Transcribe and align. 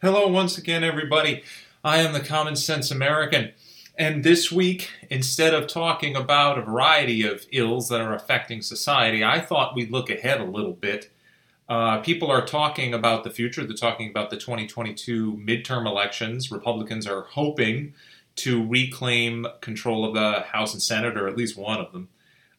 Hello, 0.00 0.28
once 0.28 0.56
again, 0.56 0.84
everybody. 0.84 1.42
I 1.82 1.96
am 2.02 2.12
the 2.12 2.20
Common 2.20 2.54
Sense 2.54 2.92
American. 2.92 3.50
And 3.98 4.22
this 4.22 4.52
week, 4.52 4.90
instead 5.10 5.52
of 5.52 5.66
talking 5.66 6.14
about 6.14 6.56
a 6.56 6.62
variety 6.62 7.26
of 7.26 7.44
ills 7.50 7.88
that 7.88 8.00
are 8.00 8.14
affecting 8.14 8.62
society, 8.62 9.24
I 9.24 9.40
thought 9.40 9.74
we'd 9.74 9.90
look 9.90 10.08
ahead 10.08 10.40
a 10.40 10.44
little 10.44 10.74
bit. 10.74 11.10
Uh, 11.68 11.98
people 11.98 12.30
are 12.30 12.46
talking 12.46 12.94
about 12.94 13.24
the 13.24 13.30
future. 13.30 13.64
They're 13.64 13.74
talking 13.74 14.08
about 14.08 14.30
the 14.30 14.36
2022 14.36 15.32
midterm 15.32 15.84
elections. 15.84 16.52
Republicans 16.52 17.04
are 17.04 17.22
hoping 17.22 17.92
to 18.36 18.64
reclaim 18.68 19.48
control 19.60 20.04
of 20.04 20.14
the 20.14 20.42
House 20.42 20.74
and 20.74 20.80
Senate, 20.80 21.16
or 21.16 21.26
at 21.26 21.36
least 21.36 21.58
one 21.58 21.80
of 21.80 21.90
them. 21.90 22.08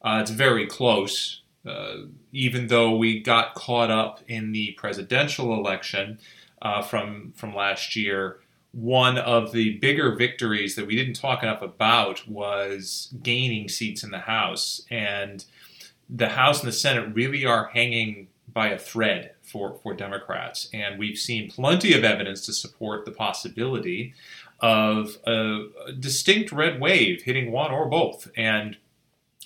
Uh, 0.02 0.18
it's 0.20 0.30
very 0.30 0.66
close. 0.66 1.40
Uh, 1.66 2.02
even 2.32 2.66
though 2.66 2.94
we 2.94 3.18
got 3.18 3.54
caught 3.54 3.90
up 3.90 4.20
in 4.28 4.52
the 4.52 4.72
presidential 4.72 5.54
election, 5.54 6.18
uh, 6.62 6.82
from 6.82 7.32
from 7.36 7.54
last 7.54 7.96
year. 7.96 8.40
One 8.72 9.18
of 9.18 9.50
the 9.50 9.78
bigger 9.78 10.14
victories 10.14 10.76
that 10.76 10.86
we 10.86 10.94
didn't 10.94 11.14
talk 11.14 11.42
enough 11.42 11.60
about 11.60 12.28
was 12.28 13.12
gaining 13.22 13.68
seats 13.68 14.04
in 14.04 14.12
the 14.12 14.20
House, 14.20 14.82
and 14.90 15.44
the 16.08 16.28
House 16.28 16.60
and 16.60 16.68
the 16.68 16.76
Senate 16.76 17.14
really 17.14 17.44
are 17.44 17.70
hanging 17.74 18.28
by 18.52 18.68
a 18.68 18.78
thread 18.78 19.32
for, 19.42 19.78
for 19.82 19.94
Democrats. 19.94 20.68
And 20.72 20.98
we've 20.98 21.18
seen 21.18 21.50
plenty 21.50 21.92
of 21.92 22.04
evidence 22.04 22.44
to 22.46 22.52
support 22.52 23.04
the 23.04 23.12
possibility 23.12 24.14
of 24.60 25.16
a, 25.26 25.66
a, 25.86 25.92
distinct 25.92 26.52
red 26.52 26.80
wave 26.80 27.22
hitting 27.22 27.50
one 27.50 27.70
or 27.70 27.86
both. 27.86 28.30
And 28.36 28.76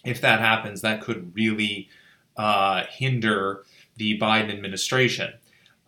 if 0.04 0.20
that 0.20 0.40
happens, 0.40 0.80
that 0.80 1.00
could 1.00 1.34
really 1.34 1.88
uh, 2.36 2.84
hinder 2.90 3.62
the 3.96 4.18
Biden 4.18 4.50
administration. 4.50 5.34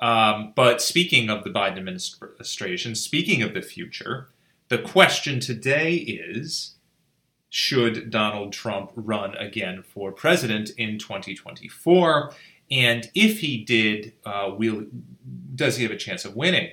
Um, 0.01 0.53
but 0.55 0.83
speaking 0.83 1.31
of 1.31 1.45
the 1.45 1.51
Biden 1.51 1.79
administration, 1.79 2.95
speaking 2.95 3.43
of 3.43 3.55
the 3.55 3.63
future, 3.63 4.29
the 4.69 4.79
question 4.79 5.41
today 5.41 5.95
is 5.95 6.77
should 7.49 8.11
Donald 8.11 8.53
Trump 8.53 8.91
run 8.95 9.35
again 9.37 9.83
for 9.83 10.13
president 10.13 10.71
in 10.77 10.99
2024? 10.99 12.33
And 12.71 13.11
if 13.15 13.41
he 13.41 13.65
did, 13.65 14.13
uh, 14.25 14.51
will, 14.57 14.87
does 15.55 15.77
he 15.77 15.85
have 15.85 15.93
a 15.93 15.97
chance 15.97 16.25
of 16.25 16.37
winning? 16.37 16.73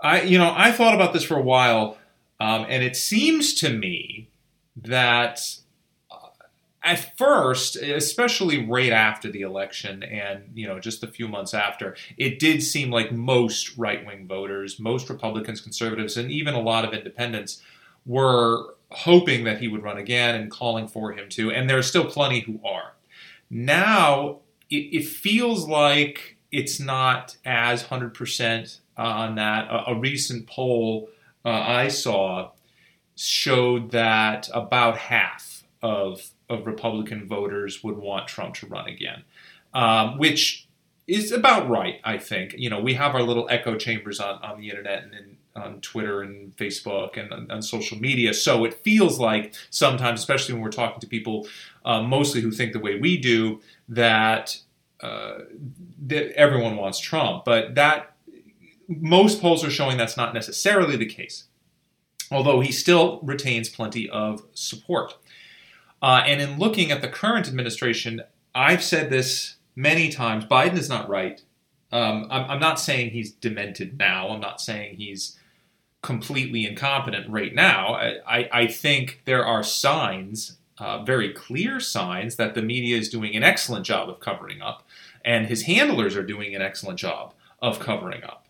I, 0.00 0.22
you 0.22 0.36
know, 0.36 0.52
I 0.54 0.72
thought 0.72 0.94
about 0.94 1.12
this 1.12 1.24
for 1.24 1.36
a 1.36 1.42
while, 1.42 1.96
um, 2.40 2.66
and 2.68 2.82
it 2.82 2.96
seems 2.96 3.54
to 3.54 3.70
me 3.70 4.28
that 4.76 5.40
at 6.84 7.16
first, 7.16 7.76
especially 7.76 8.66
right 8.66 8.92
after 8.92 9.30
the 9.30 9.40
election 9.40 10.02
and, 10.02 10.50
you 10.54 10.66
know, 10.66 10.78
just 10.78 11.02
a 11.02 11.08
few 11.08 11.26
months 11.26 11.54
after, 11.54 11.96
it 12.18 12.38
did 12.38 12.62
seem 12.62 12.90
like 12.90 13.10
most 13.10 13.76
right 13.78 14.04
wing 14.04 14.26
voters, 14.26 14.78
most 14.78 15.08
Republicans, 15.08 15.62
conservatives, 15.62 16.18
and 16.18 16.30
even 16.30 16.52
a 16.52 16.60
lot 16.60 16.84
of 16.84 16.92
independents 16.92 17.62
were 18.04 18.74
hoping 18.90 19.44
that 19.44 19.60
he 19.60 19.66
would 19.66 19.82
run 19.82 19.96
again 19.96 20.34
and 20.34 20.50
calling 20.50 20.86
for 20.86 21.12
him 21.12 21.28
to. 21.30 21.50
And 21.50 21.68
there 21.68 21.78
are 21.78 21.82
still 21.82 22.04
plenty 22.04 22.40
who 22.40 22.60
are. 22.62 22.92
Now, 23.48 24.40
it, 24.68 24.94
it 24.94 25.06
feels 25.06 25.66
like 25.66 26.36
it's 26.52 26.78
not 26.78 27.38
as 27.46 27.84
100% 27.84 28.78
on 28.98 29.34
that. 29.36 29.68
A, 29.68 29.92
a 29.92 29.98
recent 29.98 30.46
poll 30.46 31.08
uh, 31.46 31.48
I 31.48 31.88
saw 31.88 32.50
showed 33.16 33.90
that 33.92 34.50
about 34.52 34.98
half 34.98 35.64
of 35.82 36.30
of 36.48 36.66
Republican 36.66 37.26
voters 37.26 37.82
would 37.82 37.96
want 37.96 38.28
Trump 38.28 38.54
to 38.56 38.66
run 38.66 38.86
again, 38.88 39.24
um, 39.72 40.18
which 40.18 40.66
is 41.06 41.32
about 41.32 41.68
right, 41.68 42.00
I 42.04 42.18
think. 42.18 42.54
You 42.56 42.70
know, 42.70 42.80
we 42.80 42.94
have 42.94 43.14
our 43.14 43.22
little 43.22 43.46
echo 43.50 43.76
chambers 43.76 44.20
on, 44.20 44.42
on 44.42 44.60
the 44.60 44.70
internet 44.70 45.04
and 45.04 45.14
in, 45.14 45.36
on 45.56 45.80
Twitter 45.80 46.22
and 46.22 46.56
Facebook 46.56 47.16
and 47.16 47.32
on, 47.32 47.50
on, 47.50 47.62
social 47.62 47.98
media. 47.98 48.34
So 48.34 48.64
it 48.64 48.74
feels 48.74 49.18
like 49.18 49.54
sometimes, 49.70 50.20
especially 50.20 50.54
when 50.54 50.62
we're 50.62 50.70
talking 50.70 51.00
to 51.00 51.06
people 51.06 51.46
uh, 51.84 52.02
mostly 52.02 52.40
who 52.40 52.50
think 52.50 52.72
the 52.72 52.80
way 52.80 52.98
we 52.98 53.18
do, 53.18 53.60
that, 53.88 54.58
uh, 55.00 55.40
that 56.06 56.32
everyone 56.36 56.76
wants 56.76 56.98
Trump. 56.98 57.44
But 57.44 57.74
that 57.74 58.14
most 58.88 59.40
polls 59.40 59.64
are 59.64 59.70
showing 59.70 59.96
that's 59.96 60.16
not 60.16 60.34
necessarily 60.34 60.96
the 60.96 61.06
case, 61.06 61.44
although 62.30 62.60
he 62.60 62.72
still 62.72 63.20
retains 63.22 63.68
plenty 63.68 64.08
of 64.08 64.42
support. 64.54 65.14
Uh, 66.04 66.22
and 66.26 66.42
in 66.42 66.58
looking 66.58 66.90
at 66.90 67.00
the 67.00 67.08
current 67.08 67.48
administration, 67.48 68.20
I've 68.54 68.84
said 68.84 69.08
this 69.08 69.56
many 69.74 70.10
times 70.10 70.44
Biden 70.44 70.76
is 70.76 70.90
not 70.90 71.08
right. 71.08 71.40
Um, 71.90 72.28
I'm, 72.30 72.50
I'm, 72.50 72.60
not 72.60 72.78
saying 72.78 73.12
he's 73.12 73.32
demented 73.32 73.96
now. 73.96 74.28
I'm 74.28 74.40
not 74.40 74.60
saying 74.60 74.96
he's 74.96 75.38
completely 76.02 76.66
incompetent 76.66 77.30
right 77.30 77.54
now. 77.54 77.94
I, 77.94 78.18
I, 78.26 78.48
I 78.52 78.66
think 78.66 79.22
there 79.24 79.46
are 79.46 79.62
signs, 79.62 80.58
uh, 80.76 81.02
very 81.04 81.32
clear 81.32 81.80
signs, 81.80 82.36
that 82.36 82.54
the 82.54 82.60
media 82.60 82.98
is 82.98 83.08
doing 83.08 83.34
an 83.34 83.42
excellent 83.42 83.86
job 83.86 84.10
of 84.10 84.20
covering 84.20 84.60
up, 84.60 84.86
and 85.24 85.46
his 85.46 85.62
handlers 85.62 86.16
are 86.16 86.22
doing 86.22 86.54
an 86.54 86.60
excellent 86.60 86.98
job 86.98 87.32
of 87.62 87.78
covering 87.78 88.22
up. 88.24 88.46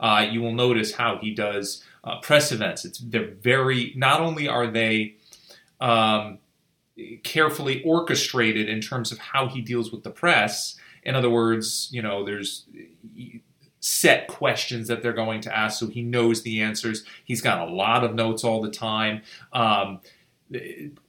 Uh, 0.00 0.26
you 0.28 0.42
will 0.42 0.54
notice 0.54 0.94
how 0.94 1.18
he 1.18 1.32
does 1.32 1.84
uh, 2.02 2.18
press 2.18 2.50
events. 2.50 2.84
It's 2.84 2.98
they're 2.98 3.30
very. 3.30 3.92
Not 3.94 4.20
only 4.20 4.48
are 4.48 4.66
they 4.66 5.14
um, 5.80 6.38
carefully 7.22 7.82
orchestrated 7.84 8.68
in 8.68 8.80
terms 8.80 9.12
of 9.12 9.18
how 9.18 9.48
he 9.48 9.60
deals 9.60 9.92
with 9.92 10.02
the 10.02 10.10
press. 10.10 10.76
In 11.02 11.14
other 11.14 11.30
words, 11.30 11.88
you 11.92 12.02
know, 12.02 12.24
there's 12.24 12.66
set 13.80 14.26
questions 14.28 14.88
that 14.88 15.02
they're 15.02 15.12
going 15.12 15.40
to 15.42 15.56
ask, 15.56 15.78
so 15.78 15.86
he 15.86 16.02
knows 16.02 16.42
the 16.42 16.60
answers. 16.60 17.04
He's 17.24 17.40
got 17.40 17.66
a 17.66 17.70
lot 17.70 18.02
of 18.02 18.14
notes 18.14 18.42
all 18.42 18.60
the 18.60 18.70
time. 18.70 19.22
Um, 19.52 20.00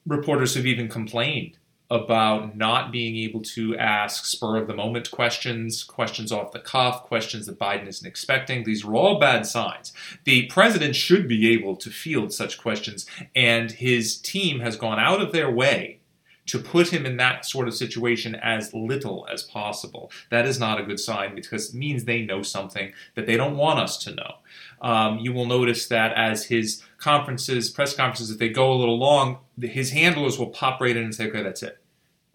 reporters 0.05 0.55
have 0.55 0.65
even 0.65 0.87
complained 0.87 1.57
about 1.89 2.57
not 2.57 2.91
being 2.91 3.15
able 3.17 3.41
to 3.41 3.77
ask 3.77 4.25
spur 4.25 4.57
of 4.57 4.67
the 4.67 4.75
moment 4.75 5.09
questions, 5.09 5.83
questions 5.83 6.31
off 6.31 6.51
the 6.51 6.59
cuff, 6.59 7.03
questions 7.03 7.45
that 7.45 7.57
Biden 7.59 7.87
isn't 7.87 8.07
expecting. 8.07 8.63
These 8.63 8.83
are 8.83 8.93
all 8.93 9.19
bad 9.19 9.45
signs. 9.45 9.93
The 10.25 10.47
president 10.47 10.95
should 10.95 11.27
be 11.27 11.53
able 11.53 11.77
to 11.77 11.89
field 11.89 12.33
such 12.33 12.57
questions, 12.57 13.05
and 13.35 13.71
his 13.71 14.17
team 14.17 14.59
has 14.59 14.75
gone 14.75 14.99
out 14.99 15.21
of 15.21 15.31
their 15.31 15.49
way 15.49 16.01
to 16.47 16.59
put 16.59 16.93
him 16.93 17.05
in 17.05 17.17
that 17.17 17.45
sort 17.45 17.67
of 17.67 17.73
situation 17.73 18.35
as 18.35 18.73
little 18.73 19.27
as 19.31 19.43
possible. 19.43 20.11
That 20.29 20.45
is 20.45 20.59
not 20.59 20.79
a 20.79 20.83
good 20.83 20.99
sign 20.99 21.35
because 21.35 21.69
it 21.69 21.77
means 21.77 22.03
they 22.03 22.23
know 22.23 22.41
something 22.41 22.93
that 23.15 23.25
they 23.25 23.37
don't 23.37 23.57
want 23.57 23.79
us 23.79 23.97
to 24.05 24.15
know. 24.15 24.35
Um, 24.81 25.19
you 25.19 25.33
will 25.33 25.45
notice 25.45 25.87
that 25.87 26.13
as 26.13 26.45
his 26.45 26.83
conferences, 26.97 27.69
press 27.69 27.93
conferences, 27.93 28.31
if 28.31 28.39
they 28.39 28.49
go 28.49 28.71
a 28.71 28.75
little 28.75 28.97
long, 28.97 29.39
his 29.61 29.91
handlers 29.91 30.37
will 30.37 30.49
pop 30.49 30.81
right 30.81 30.95
in 30.95 31.03
and 31.03 31.15
say, 31.15 31.27
okay, 31.27 31.43
that's 31.43 31.63
it. 31.63 31.77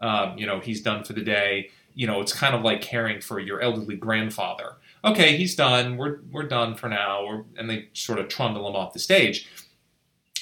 Um, 0.00 0.36
you 0.36 0.46
know, 0.46 0.60
he's 0.60 0.80
done 0.80 1.04
for 1.04 1.12
the 1.12 1.22
day. 1.22 1.70
You 1.94 2.06
know, 2.06 2.20
it's 2.20 2.32
kind 2.32 2.54
of 2.54 2.62
like 2.62 2.80
caring 2.80 3.20
for 3.20 3.38
your 3.38 3.60
elderly 3.60 3.96
grandfather. 3.96 4.76
Okay, 5.04 5.36
he's 5.36 5.54
done. 5.54 5.96
We're, 5.96 6.18
we're 6.30 6.48
done 6.48 6.74
for 6.74 6.88
now. 6.88 7.26
We're, 7.26 7.44
and 7.56 7.68
they 7.68 7.88
sort 7.92 8.18
of 8.18 8.28
trundle 8.28 8.68
him 8.68 8.74
off 8.74 8.92
the 8.92 8.98
stage. 8.98 9.48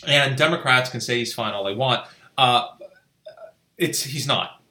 And 0.06 0.36
Democrats 0.36 0.90
can 0.90 1.00
say 1.00 1.18
he's 1.18 1.34
fine 1.34 1.52
all 1.52 1.64
they 1.64 1.74
want. 1.74 2.06
Uh, 2.38 2.68
it's 3.76 4.02
he's 4.02 4.26
not, 4.26 4.62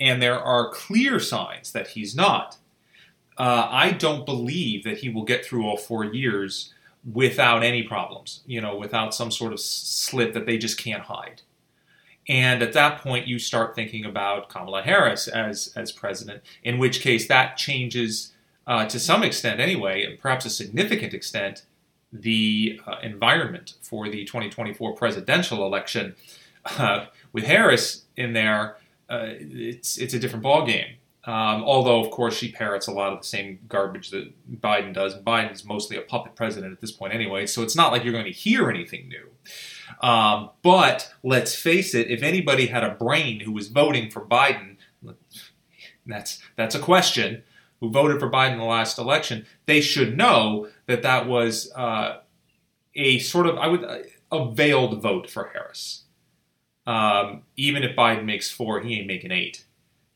and 0.00 0.22
there 0.22 0.38
are 0.38 0.70
clear 0.70 1.20
signs 1.20 1.72
that 1.72 1.88
he's 1.88 2.14
not. 2.14 2.56
Uh, 3.36 3.68
I 3.70 3.92
don't 3.92 4.24
believe 4.24 4.84
that 4.84 4.98
he 4.98 5.08
will 5.08 5.24
get 5.24 5.44
through 5.44 5.66
all 5.66 5.76
four 5.76 6.04
years 6.04 6.72
without 7.12 7.64
any 7.64 7.82
problems, 7.82 8.42
you 8.46 8.60
know, 8.60 8.76
without 8.76 9.14
some 9.14 9.30
sort 9.30 9.52
of 9.52 9.60
slip 9.60 10.32
that 10.34 10.46
they 10.46 10.58
just 10.58 10.78
can't 10.78 11.02
hide. 11.02 11.42
And 12.28 12.62
at 12.62 12.72
that 12.74 13.00
point, 13.00 13.26
you 13.26 13.38
start 13.38 13.74
thinking 13.74 14.04
about 14.04 14.48
Kamala 14.48 14.82
Harris 14.82 15.26
as, 15.26 15.72
as 15.74 15.90
president, 15.90 16.42
in 16.62 16.78
which 16.78 17.00
case 17.00 17.26
that 17.28 17.56
changes, 17.56 18.32
uh, 18.66 18.86
to 18.86 19.00
some 19.00 19.22
extent 19.22 19.60
anyway, 19.60 20.04
and 20.04 20.18
perhaps 20.18 20.44
a 20.44 20.50
significant 20.50 21.14
extent, 21.14 21.64
the 22.12 22.80
uh, 22.86 22.96
environment 23.02 23.74
for 23.80 24.08
the 24.08 24.24
2024 24.24 24.94
presidential 24.94 25.64
election. 25.64 26.14
Uh, 26.78 27.06
with 27.32 27.44
Harris 27.44 28.04
in 28.16 28.34
there, 28.34 28.76
uh, 29.10 29.26
it's, 29.30 29.98
it's 29.98 30.14
a 30.14 30.18
different 30.18 30.44
ballgame. 30.44 30.94
Um, 31.24 31.62
although, 31.62 32.02
of 32.02 32.10
course, 32.10 32.36
she 32.36 32.50
parrots 32.50 32.88
a 32.88 32.92
lot 32.92 33.12
of 33.12 33.20
the 33.20 33.26
same 33.26 33.60
garbage 33.68 34.10
that 34.10 34.32
Biden 34.60 34.92
does. 34.92 35.16
Biden 35.16 35.52
is 35.52 35.64
mostly 35.64 35.96
a 35.96 36.02
puppet 36.02 36.34
president 36.34 36.72
at 36.72 36.80
this 36.80 36.90
point 36.90 37.14
anyway, 37.14 37.46
so 37.46 37.62
it's 37.62 37.76
not 37.76 37.92
like 37.92 38.02
you're 38.02 38.12
going 38.12 38.24
to 38.24 38.32
hear 38.32 38.68
anything 38.68 39.08
new. 39.08 39.28
Um, 40.00 40.50
but 40.62 41.12
let's 41.22 41.54
face 41.54 41.94
it, 41.94 42.10
if 42.10 42.22
anybody 42.22 42.66
had 42.66 42.84
a 42.84 42.94
brain 42.94 43.40
who 43.40 43.52
was 43.52 43.68
voting 43.68 44.10
for 44.10 44.24
Biden, 44.24 44.76
that's, 46.06 46.40
that's 46.56 46.74
a 46.74 46.80
question, 46.80 47.42
who 47.80 47.90
voted 47.90 48.20
for 48.20 48.30
Biden 48.30 48.52
in 48.52 48.58
the 48.58 48.64
last 48.64 48.98
election, 48.98 49.46
they 49.66 49.80
should 49.80 50.16
know 50.16 50.68
that 50.86 51.02
that 51.02 51.26
was 51.26 51.72
uh, 51.74 52.18
a 52.94 53.18
sort 53.18 53.46
of, 53.46 53.56
I 53.58 53.66
would, 53.68 53.84
a 54.30 54.50
veiled 54.52 55.02
vote 55.02 55.28
for 55.28 55.50
Harris. 55.52 56.04
Um, 56.86 57.42
even 57.56 57.82
if 57.82 57.96
Biden 57.96 58.24
makes 58.24 58.50
four, 58.50 58.80
he 58.80 58.98
ain't 58.98 59.06
making 59.06 59.30
eight 59.30 59.64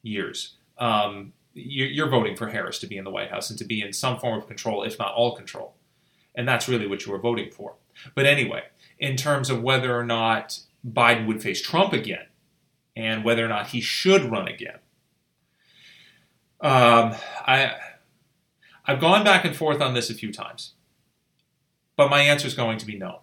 years 0.03 0.57
um, 0.79 1.33
you're 1.55 2.11
voting 2.11 2.37
for 2.37 2.49
Harris 2.49 2.79
to 2.81 2.87
be 2.87 2.99
in 2.99 3.05
the 3.05 3.11
White 3.11 3.31
House 3.31 3.51
and 3.51 3.59
to 3.59 3.65
be 3.65 3.81
in 3.81 3.93
some 3.93 4.19
form 4.19 4.39
of 4.39 4.47
control, 4.47 4.83
if 4.83 4.99
not 4.99 5.15
all 5.15 5.35
control, 5.35 5.75
And 6.35 6.47
that's 6.47 6.69
really 6.69 6.87
what 6.87 7.07
you 7.07 7.13
were 7.13 7.19
voting 7.19 7.51
for. 7.51 7.77
But 8.15 8.27
anyway, 8.27 8.65
in 8.99 9.17
terms 9.17 9.51
of 9.51 9.63
whether 9.63 9.97
or 9.97 10.05
not 10.05 10.61
Biden 10.87 11.27
would 11.27 11.43
face 11.43 11.61
Trump 11.61 11.93
again 11.93 12.27
and 12.95 13.25
whether 13.25 13.45
or 13.45 13.49
not 13.49 13.69
he 13.69 13.81
should 13.81 14.25
run 14.31 14.49
again, 14.49 14.79
um, 16.61 17.15
I, 17.47 17.73
I've 18.87 19.01
gone 19.01 19.25
back 19.25 19.45
and 19.45 19.55
forth 19.55 19.81
on 19.81 19.95
this 19.95 20.11
a 20.11 20.15
few 20.15 20.33
times, 20.33 20.73
but 21.97 22.11
my 22.11 22.21
answer 22.23 22.47
is 22.47 22.55
going 22.55 22.79
to 22.79 22.87
be 22.87 22.97
no. 22.97 23.21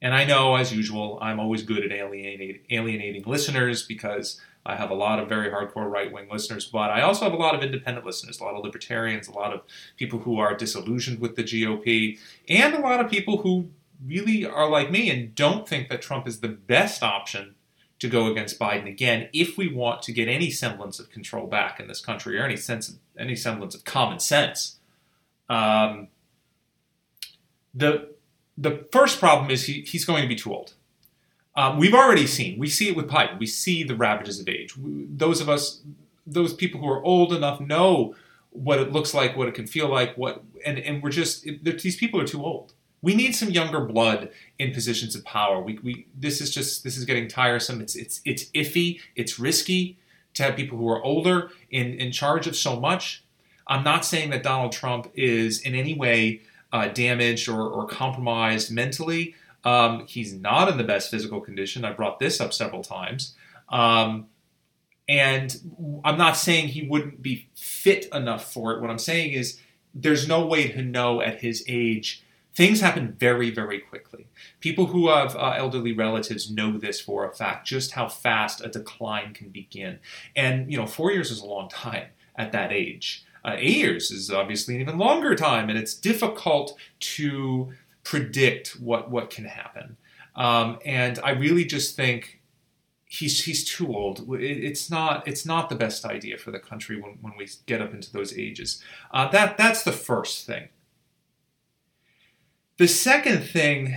And 0.00 0.14
I 0.14 0.24
know, 0.24 0.56
as 0.56 0.74
usual, 0.74 1.18
I'm 1.22 1.38
always 1.38 1.62
good 1.62 1.84
at 1.84 1.92
alienating, 1.92 2.58
alienating 2.70 3.22
listeners 3.24 3.84
because 3.84 4.40
I 4.66 4.76
have 4.76 4.90
a 4.90 4.94
lot 4.94 5.20
of 5.20 5.28
very 5.28 5.48
hardcore 5.48 5.90
right 5.90 6.12
wing 6.12 6.28
listeners, 6.30 6.66
but 6.66 6.90
I 6.90 7.02
also 7.02 7.24
have 7.24 7.34
a 7.34 7.36
lot 7.36 7.54
of 7.54 7.62
independent 7.62 8.04
listeners, 8.04 8.40
a 8.40 8.44
lot 8.44 8.54
of 8.54 8.64
libertarians, 8.64 9.28
a 9.28 9.32
lot 9.32 9.52
of 9.52 9.62
people 9.96 10.20
who 10.20 10.38
are 10.38 10.56
disillusioned 10.56 11.20
with 11.20 11.36
the 11.36 11.44
GOP, 11.44 12.18
and 12.48 12.74
a 12.74 12.80
lot 12.80 13.00
of 13.00 13.10
people 13.10 13.38
who 13.38 13.70
really 14.04 14.44
are 14.44 14.68
like 14.68 14.90
me 14.90 15.10
and 15.10 15.34
don't 15.34 15.68
think 15.68 15.88
that 15.88 16.02
Trump 16.02 16.26
is 16.26 16.40
the 16.40 16.48
best 16.48 17.02
option 17.02 17.54
to 17.98 18.08
go 18.08 18.26
against 18.26 18.58
Biden 18.58 18.88
again 18.88 19.28
if 19.32 19.56
we 19.56 19.72
want 19.72 20.02
to 20.02 20.12
get 20.12 20.26
any 20.28 20.50
semblance 20.50 20.98
of 20.98 21.10
control 21.10 21.46
back 21.46 21.78
in 21.78 21.86
this 21.86 22.00
country 22.00 22.38
or 22.38 22.44
any 22.44 22.56
sense 22.56 22.88
of, 22.88 22.96
any 23.16 23.36
semblance 23.36 23.74
of 23.74 23.84
common 23.84 24.18
sense. 24.18 24.78
Um, 25.48 26.08
the 27.74 28.12
the 28.58 28.86
first 28.92 29.18
problem 29.18 29.50
is 29.50 29.64
he, 29.64 29.82
he's 29.82 30.04
going 30.04 30.22
to 30.22 30.28
be 30.28 30.36
too 30.36 30.52
old. 30.52 30.74
Um, 31.54 31.78
we've 31.78 31.94
already 31.94 32.26
seen, 32.26 32.58
we 32.58 32.68
see 32.68 32.88
it 32.88 32.96
with 32.96 33.08
Biden. 33.08 33.38
We 33.38 33.46
see 33.46 33.82
the 33.84 33.96
ravages 33.96 34.40
of 34.40 34.48
age. 34.48 34.74
Those 34.76 35.40
of 35.40 35.48
us, 35.48 35.82
those 36.26 36.54
people 36.54 36.80
who 36.80 36.88
are 36.88 37.04
old 37.04 37.32
enough 37.32 37.60
know 37.60 38.14
what 38.50 38.78
it 38.78 38.92
looks 38.92 39.14
like, 39.14 39.36
what 39.36 39.48
it 39.48 39.54
can 39.54 39.66
feel 39.66 39.88
like, 39.88 40.16
what, 40.16 40.42
and, 40.64 40.78
and 40.78 41.02
we're 41.02 41.10
just, 41.10 41.46
it, 41.46 41.64
these 41.64 41.96
people 41.96 42.20
are 42.20 42.26
too 42.26 42.44
old. 42.44 42.74
We 43.02 43.14
need 43.14 43.34
some 43.34 43.50
younger 43.50 43.80
blood 43.80 44.30
in 44.58 44.72
positions 44.72 45.14
of 45.16 45.24
power. 45.24 45.60
We, 45.60 45.78
we, 45.82 46.06
this 46.16 46.40
is 46.40 46.54
just, 46.54 46.84
this 46.84 46.96
is 46.96 47.04
getting 47.04 47.28
tiresome. 47.28 47.80
It's, 47.80 47.96
it's, 47.96 48.20
it's 48.24 48.44
iffy. 48.50 49.00
It's 49.16 49.38
risky 49.38 49.98
to 50.34 50.44
have 50.44 50.56
people 50.56 50.78
who 50.78 50.88
are 50.88 51.02
older 51.02 51.50
in, 51.70 51.94
in 51.94 52.12
charge 52.12 52.46
of 52.46 52.56
so 52.56 52.78
much. 52.78 53.24
I'm 53.66 53.84
not 53.84 54.04
saying 54.04 54.30
that 54.30 54.42
Donald 54.42 54.72
Trump 54.72 55.10
is 55.14 55.60
in 55.60 55.74
any 55.74 55.94
way 55.94 56.42
uh, 56.72 56.88
damaged 56.88 57.48
or, 57.48 57.68
or 57.68 57.86
compromised 57.86 58.70
mentally. 58.70 59.34
Um, 59.64 60.06
he's 60.06 60.32
not 60.32 60.68
in 60.68 60.78
the 60.78 60.84
best 60.84 61.10
physical 61.10 61.40
condition. 61.40 61.84
I 61.84 61.92
brought 61.92 62.18
this 62.18 62.40
up 62.40 62.52
several 62.52 62.82
times. 62.82 63.34
Um, 63.68 64.26
and 65.08 66.00
I'm 66.04 66.18
not 66.18 66.36
saying 66.36 66.68
he 66.68 66.86
wouldn't 66.86 67.22
be 67.22 67.48
fit 67.54 68.06
enough 68.12 68.52
for 68.52 68.72
it. 68.72 68.80
What 68.80 68.90
I'm 68.90 68.98
saying 68.98 69.32
is 69.32 69.60
there's 69.94 70.26
no 70.26 70.46
way 70.46 70.68
to 70.68 70.82
know 70.82 71.20
at 71.20 71.40
his 71.40 71.64
age. 71.68 72.22
Things 72.54 72.80
happen 72.80 73.16
very, 73.18 73.50
very 73.50 73.80
quickly. 73.80 74.26
People 74.60 74.86
who 74.86 75.08
have 75.08 75.34
uh, 75.36 75.54
elderly 75.56 75.92
relatives 75.92 76.50
know 76.50 76.76
this 76.76 77.00
for 77.00 77.24
a 77.24 77.34
fact, 77.34 77.66
just 77.66 77.92
how 77.92 78.08
fast 78.08 78.62
a 78.62 78.68
decline 78.68 79.32
can 79.32 79.48
begin. 79.48 79.98
And, 80.36 80.70
you 80.70 80.76
know, 80.76 80.86
four 80.86 81.12
years 81.12 81.30
is 81.30 81.40
a 81.40 81.46
long 81.46 81.68
time 81.70 82.08
at 82.36 82.52
that 82.52 82.70
age. 82.70 83.24
Uh, 83.44 83.56
eight 83.56 83.78
years 83.78 84.10
is 84.10 84.30
obviously 84.30 84.74
an 84.74 84.80
even 84.82 84.98
longer 84.98 85.34
time, 85.34 85.68
and 85.68 85.78
it's 85.78 85.94
difficult 85.94 86.76
to 87.00 87.72
predict 88.04 88.80
what 88.80 89.10
what 89.10 89.30
can 89.30 89.44
happen. 89.46 89.96
Um, 90.36 90.78
and 90.84 91.18
I 91.24 91.30
really 91.30 91.64
just 91.64 91.96
think 91.96 92.40
he's 93.04 93.44
he's 93.44 93.64
too 93.64 93.94
old. 93.94 94.20
It, 94.34 94.64
it's 94.64 94.90
not 94.90 95.26
it's 95.26 95.44
not 95.44 95.68
the 95.68 95.74
best 95.74 96.04
idea 96.04 96.38
for 96.38 96.50
the 96.50 96.60
country 96.60 97.00
when, 97.00 97.18
when 97.20 97.34
we 97.36 97.48
get 97.66 97.80
up 97.80 97.92
into 97.92 98.12
those 98.12 98.36
ages. 98.38 98.82
Uh, 99.10 99.28
that 99.30 99.58
that's 99.58 99.82
the 99.82 99.92
first 99.92 100.46
thing. 100.46 100.68
The 102.82 102.88
second 102.88 103.44
thing, 103.44 103.96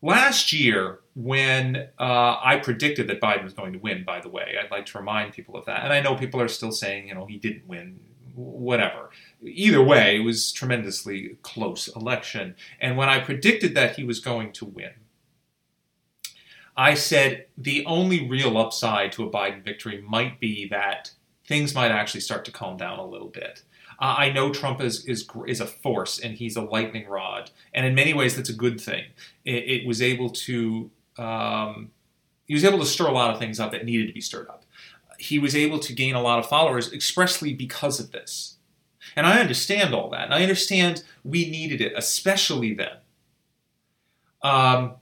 last 0.00 0.52
year 0.52 1.00
when 1.16 1.88
uh, 1.98 2.36
I 2.40 2.60
predicted 2.62 3.08
that 3.08 3.20
Biden 3.20 3.42
was 3.42 3.52
going 3.52 3.72
to 3.72 3.80
win, 3.80 4.04
by 4.04 4.20
the 4.20 4.28
way, 4.28 4.54
I'd 4.62 4.70
like 4.70 4.86
to 4.86 4.98
remind 4.98 5.32
people 5.32 5.56
of 5.56 5.64
that. 5.64 5.82
And 5.82 5.92
I 5.92 6.00
know 6.00 6.14
people 6.14 6.40
are 6.40 6.46
still 6.46 6.70
saying, 6.70 7.08
you 7.08 7.16
know, 7.16 7.26
he 7.26 7.36
didn't 7.36 7.66
win 7.66 7.98
whatever. 8.36 9.10
Either 9.42 9.82
way, 9.82 10.18
it 10.18 10.20
was 10.20 10.52
tremendously 10.52 11.36
close 11.42 11.88
election. 11.96 12.54
And 12.80 12.96
when 12.96 13.08
I 13.08 13.18
predicted 13.18 13.74
that 13.74 13.96
he 13.96 14.04
was 14.04 14.20
going 14.20 14.52
to 14.52 14.64
win, 14.64 14.92
I 16.76 16.94
said 16.94 17.46
the 17.58 17.84
only 17.86 18.28
real 18.28 18.56
upside 18.56 19.10
to 19.12 19.24
a 19.24 19.30
Biden 19.32 19.64
victory 19.64 20.00
might 20.00 20.38
be 20.38 20.68
that 20.68 21.10
things 21.44 21.74
might 21.74 21.90
actually 21.90 22.20
start 22.20 22.44
to 22.44 22.52
calm 22.52 22.76
down 22.76 23.00
a 23.00 23.04
little 23.04 23.30
bit. 23.30 23.64
Uh, 23.98 24.14
I 24.18 24.30
know 24.30 24.52
Trump 24.52 24.80
is, 24.80 25.04
is 25.06 25.28
is 25.46 25.60
a 25.60 25.66
force 25.66 26.18
and 26.18 26.34
he's 26.34 26.56
a 26.56 26.62
lightning 26.62 27.08
rod, 27.08 27.50
and 27.72 27.86
in 27.86 27.94
many 27.94 28.12
ways 28.12 28.36
that's 28.36 28.50
a 28.50 28.54
good 28.54 28.80
thing. 28.80 29.04
It, 29.44 29.64
it 29.64 29.86
was 29.86 30.02
able 30.02 30.30
to 30.30 30.90
um, 31.18 31.90
he 32.46 32.54
was 32.54 32.64
able 32.64 32.78
to 32.78 32.86
stir 32.86 33.06
a 33.06 33.12
lot 33.12 33.32
of 33.32 33.38
things 33.38 33.58
up 33.58 33.72
that 33.72 33.84
needed 33.84 34.06
to 34.08 34.12
be 34.12 34.20
stirred 34.20 34.48
up 34.48 34.64
he 35.18 35.38
was 35.38 35.54
able 35.54 35.78
to 35.78 35.92
gain 35.92 36.14
a 36.14 36.20
lot 36.20 36.38
of 36.38 36.46
followers 36.46 36.92
expressly 36.92 37.52
because 37.52 38.00
of 38.00 38.12
this. 38.12 38.56
And 39.14 39.26
I 39.26 39.40
understand 39.40 39.94
all 39.94 40.10
that. 40.10 40.24
And 40.24 40.34
I 40.34 40.42
understand 40.42 41.02
we 41.24 41.48
needed 41.50 41.80
it, 41.80 41.92
especially 41.96 42.74
then. 42.74 42.98
Um, 44.42 44.94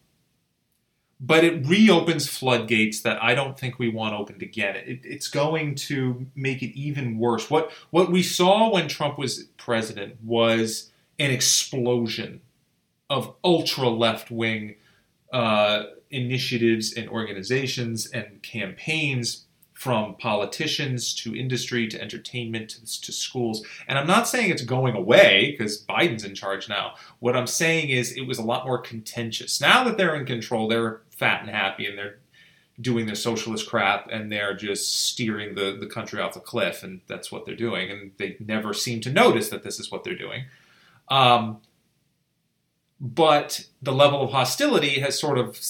but 1.26 1.44
it 1.44 1.66
reopens 1.66 2.28
floodgates 2.28 3.00
that 3.00 3.22
I 3.22 3.34
don't 3.34 3.58
think 3.58 3.78
we 3.78 3.88
want 3.88 4.14
opened 4.14 4.42
again. 4.42 4.76
It, 4.76 5.00
it's 5.04 5.28
going 5.28 5.74
to 5.76 6.26
make 6.34 6.62
it 6.62 6.76
even 6.78 7.18
worse. 7.18 7.48
What 7.48 7.70
what 7.90 8.10
we 8.10 8.22
saw 8.22 8.72
when 8.72 8.88
Trump 8.88 9.18
was 9.18 9.44
president 9.56 10.16
was 10.22 10.90
an 11.18 11.30
explosion 11.30 12.40
of 13.08 13.34
ultra 13.42 13.88
left 13.88 14.30
wing 14.30 14.74
uh, 15.32 15.84
initiatives 16.10 16.92
and 16.92 17.08
organizations 17.08 18.06
and 18.06 18.42
campaigns 18.42 19.44
from 19.72 20.14
politicians 20.16 21.12
to 21.12 21.36
industry 21.36 21.88
to 21.88 22.00
entertainment 22.00 22.70
to, 22.70 23.00
to 23.00 23.12
schools. 23.12 23.66
And 23.88 23.98
I'm 23.98 24.06
not 24.06 24.28
saying 24.28 24.50
it's 24.50 24.62
going 24.62 24.94
away 24.94 25.50
because 25.50 25.84
Biden's 25.84 26.24
in 26.24 26.34
charge 26.34 26.68
now. 26.68 26.94
What 27.18 27.36
I'm 27.36 27.48
saying 27.48 27.90
is 27.90 28.12
it 28.12 28.26
was 28.26 28.38
a 28.38 28.42
lot 28.42 28.64
more 28.64 28.78
contentious. 28.78 29.60
Now 29.60 29.84
that 29.84 29.96
they're 29.96 30.14
in 30.14 30.26
control, 30.26 30.68
they're 30.68 31.00
fat 31.16 31.42
and 31.42 31.50
happy 31.50 31.86
and 31.86 31.96
they're 31.96 32.18
doing 32.80 33.06
their 33.06 33.14
socialist 33.14 33.68
crap 33.68 34.08
and 34.10 34.32
they're 34.32 34.54
just 34.54 35.06
steering 35.06 35.54
the, 35.54 35.76
the 35.78 35.86
country 35.86 36.20
off 36.20 36.36
a 36.36 36.40
cliff 36.40 36.82
and 36.82 37.00
that's 37.06 37.30
what 37.30 37.46
they're 37.46 37.54
doing 37.54 37.90
and 37.90 38.10
they 38.18 38.36
never 38.40 38.74
seem 38.74 39.00
to 39.00 39.10
notice 39.10 39.48
that 39.48 39.62
this 39.62 39.78
is 39.78 39.90
what 39.90 40.02
they're 40.02 40.16
doing 40.16 40.44
um, 41.08 41.60
but 43.00 43.66
the 43.82 43.92
level 43.92 44.22
of 44.22 44.30
hostility 44.30 45.00
has 45.00 45.18
sort 45.18 45.38
of 45.38 45.60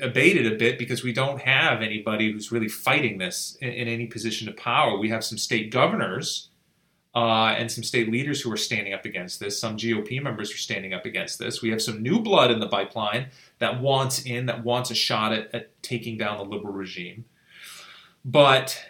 abated 0.00 0.50
a 0.50 0.56
bit 0.56 0.78
because 0.78 1.02
we 1.02 1.12
don't 1.12 1.40
have 1.40 1.80
anybody 1.80 2.30
who's 2.30 2.52
really 2.52 2.68
fighting 2.68 3.18
this 3.18 3.56
in, 3.60 3.70
in 3.70 3.88
any 3.88 4.06
position 4.06 4.48
of 4.48 4.56
power. 4.56 4.98
We 4.98 5.08
have 5.08 5.24
some 5.24 5.38
state 5.38 5.72
governors 5.72 6.50
uh, 7.14 7.54
and 7.58 7.70
some 7.70 7.84
state 7.84 8.10
leaders 8.10 8.40
who 8.40 8.50
are 8.50 8.56
standing 8.56 8.94
up 8.94 9.04
against 9.04 9.38
this. 9.38 9.58
Some 9.60 9.76
GOP 9.76 10.22
members 10.22 10.52
are 10.52 10.58
standing 10.58 10.94
up 10.94 11.04
against 11.04 11.38
this. 11.38 11.60
We 11.60 11.70
have 11.70 11.82
some 11.82 12.02
new 12.02 12.20
blood 12.20 12.50
in 12.50 12.60
the 12.60 12.68
pipeline 12.68 13.28
that 13.58 13.80
wants 13.80 14.24
in, 14.24 14.46
that 14.46 14.64
wants 14.64 14.90
a 14.90 14.94
shot 14.94 15.32
at, 15.32 15.54
at 15.54 15.82
taking 15.82 16.16
down 16.16 16.38
the 16.38 16.44
liberal 16.44 16.72
regime. 16.72 17.24
But 18.24 18.82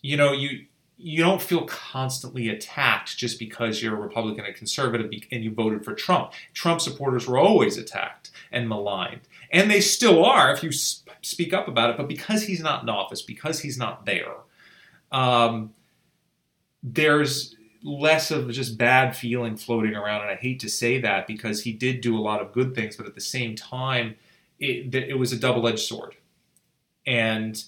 you 0.00 0.16
know, 0.16 0.32
you 0.32 0.66
you 0.96 1.22
don't 1.22 1.42
feel 1.42 1.64
constantly 1.64 2.48
attacked 2.48 3.16
just 3.16 3.38
because 3.38 3.82
you're 3.82 3.96
a 3.96 4.00
Republican 4.00 4.44
and 4.44 4.54
conservative 4.54 5.10
and 5.32 5.42
you 5.42 5.52
voted 5.52 5.84
for 5.84 5.94
Trump. 5.94 6.32
Trump 6.54 6.80
supporters 6.80 7.26
were 7.26 7.38
always 7.38 7.76
attacked 7.76 8.30
and 8.52 8.68
maligned 8.68 9.22
and 9.52 9.70
they 9.70 9.80
still 9.80 10.24
are 10.24 10.52
if 10.52 10.62
you 10.62 10.72
speak 10.72 11.52
up 11.52 11.68
about 11.68 11.90
it. 11.90 11.96
But 11.96 12.08
because 12.08 12.44
he's 12.44 12.60
not 12.60 12.82
in 12.82 12.88
office, 12.88 13.22
because 13.22 13.60
he's 13.60 13.78
not 13.78 14.06
there, 14.06 14.34
um, 15.12 15.74
there's 16.82 17.56
less 17.82 18.30
of 18.30 18.50
just 18.50 18.78
bad 18.78 19.16
feeling 19.16 19.56
floating 19.56 19.94
around. 19.94 20.22
And 20.22 20.30
I 20.30 20.36
hate 20.36 20.60
to 20.60 20.68
say 20.68 21.00
that 21.00 21.26
because 21.26 21.62
he 21.62 21.72
did 21.72 22.00
do 22.00 22.16
a 22.16 22.20
lot 22.20 22.40
of 22.40 22.52
good 22.52 22.74
things, 22.74 22.96
but 22.96 23.06
at 23.06 23.14
the 23.14 23.20
same 23.20 23.56
time, 23.56 24.16
it, 24.58 24.94
it 24.94 25.18
was 25.18 25.32
a 25.32 25.38
double 25.38 25.66
edged 25.66 25.80
sword. 25.80 26.16
And 27.06 27.62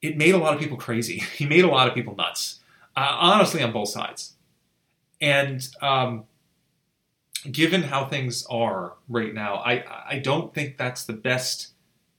it 0.00 0.16
made 0.16 0.34
a 0.34 0.38
lot 0.38 0.54
of 0.54 0.60
people 0.60 0.76
crazy. 0.76 1.18
He 1.36 1.46
made 1.46 1.64
a 1.64 1.68
lot 1.68 1.88
of 1.88 1.94
people 1.94 2.14
nuts, 2.16 2.60
uh, 2.96 3.16
honestly, 3.18 3.62
on 3.62 3.72
both 3.72 3.88
sides. 3.88 4.34
And 5.20 5.66
um, 5.82 6.24
given 7.50 7.84
how 7.84 8.06
things 8.06 8.46
are 8.48 8.94
right 9.08 9.34
now, 9.34 9.56
I, 9.56 9.84
I 10.10 10.18
don't 10.18 10.54
think 10.54 10.76
that's 10.76 11.04
the 11.04 11.12
best 11.12 11.72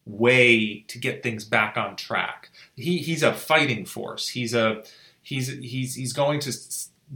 way 0.05 0.86
to 0.88 0.98
get 0.98 1.22
things 1.22 1.43
back 1.43 1.77
on 1.77 1.96
track. 1.96 2.50
He, 2.75 3.00
he's 3.00 3.24
a 3.24 3.34
fighting 3.34 3.86
force. 3.86 4.29
He's 4.29 4.53
a 4.53 4.84
he's 5.29 5.48
he's 5.72 5.91
he's 6.00 6.13
going 6.13 6.39
to 6.39 6.51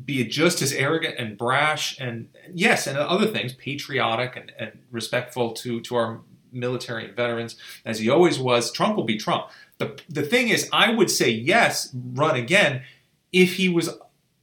be 0.06 0.24
just 0.25 0.62
as 0.62 0.72
arrogant 0.74 1.15
and 1.22 1.38
brash 1.38 2.00
and 2.00 2.30
yes, 2.53 2.88
and 2.88 2.98
other 2.98 3.27
things, 3.27 3.53
patriotic 3.53 4.36
and, 4.39 4.51
and 4.60 4.72
respectful 4.91 5.53
to 5.62 5.82
to 5.82 5.96
our 5.96 6.22
military 6.51 7.06
and 7.06 7.15
veterans 7.15 7.56
as 7.86 8.00
he 8.00 8.10
always 8.10 8.38
was. 8.39 8.72
Trump 8.72 8.96
will 8.96 9.10
be 9.13 9.18
Trump. 9.18 9.44
The 9.77 9.88
the 10.10 10.24
thing 10.24 10.50
is, 10.50 10.70
I 10.72 10.94
would 10.98 11.10
say 11.10 11.30
yes, 11.30 11.96
run 12.22 12.36
again, 12.36 12.84
if 13.32 13.53
he 13.53 13.70
was 13.70 13.88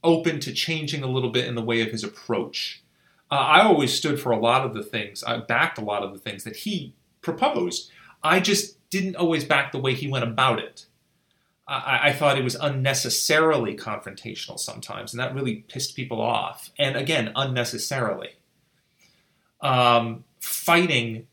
open 0.03 0.39
to 0.39 0.51
changing 0.53 1.03
a 1.03 1.11
little 1.15 1.31
bit 1.31 1.45
in 1.45 1.55
the 1.55 1.67
way 1.71 1.81
of 1.81 1.91
his 1.91 2.03
approach 2.03 2.81
Uh, 3.31 3.35
I 3.35 3.61
always 3.61 3.93
stood 3.93 4.19
for 4.19 4.31
a 4.31 4.39
lot 4.39 4.65
of 4.65 4.73
the 4.73 4.83
things, 4.83 5.23
I 5.23 5.37
backed 5.37 5.77
a 5.77 5.85
lot 5.85 6.03
of 6.03 6.13
the 6.13 6.19
things 6.19 6.43
that 6.43 6.55
he 6.65 6.93
proposed. 7.21 7.91
I 8.23 8.39
just 8.39 8.65
didn't 8.89 9.17
always 9.17 9.45
back 9.45 9.71
the 9.71 9.79
way 9.85 9.93
he 9.93 10.07
went 10.09 10.23
about 10.25 10.59
it. 10.59 10.85
I, 11.69 11.99
I, 12.07 12.13
thought 12.13 12.37
it 12.37 12.43
was 12.43 12.55
unnecessarily 12.55 13.77
confrontational 13.77 14.57
sometimes, 14.57 15.13
and 15.13 15.19
that 15.19 15.35
really 15.35 15.57
pissed 15.67 15.95
people 15.95 16.19
off. 16.19 16.71
And 16.79 16.97
again, 16.97 17.31
unnecessarily. 17.35 18.31
Um, 19.61 20.23
fighting 20.39 21.27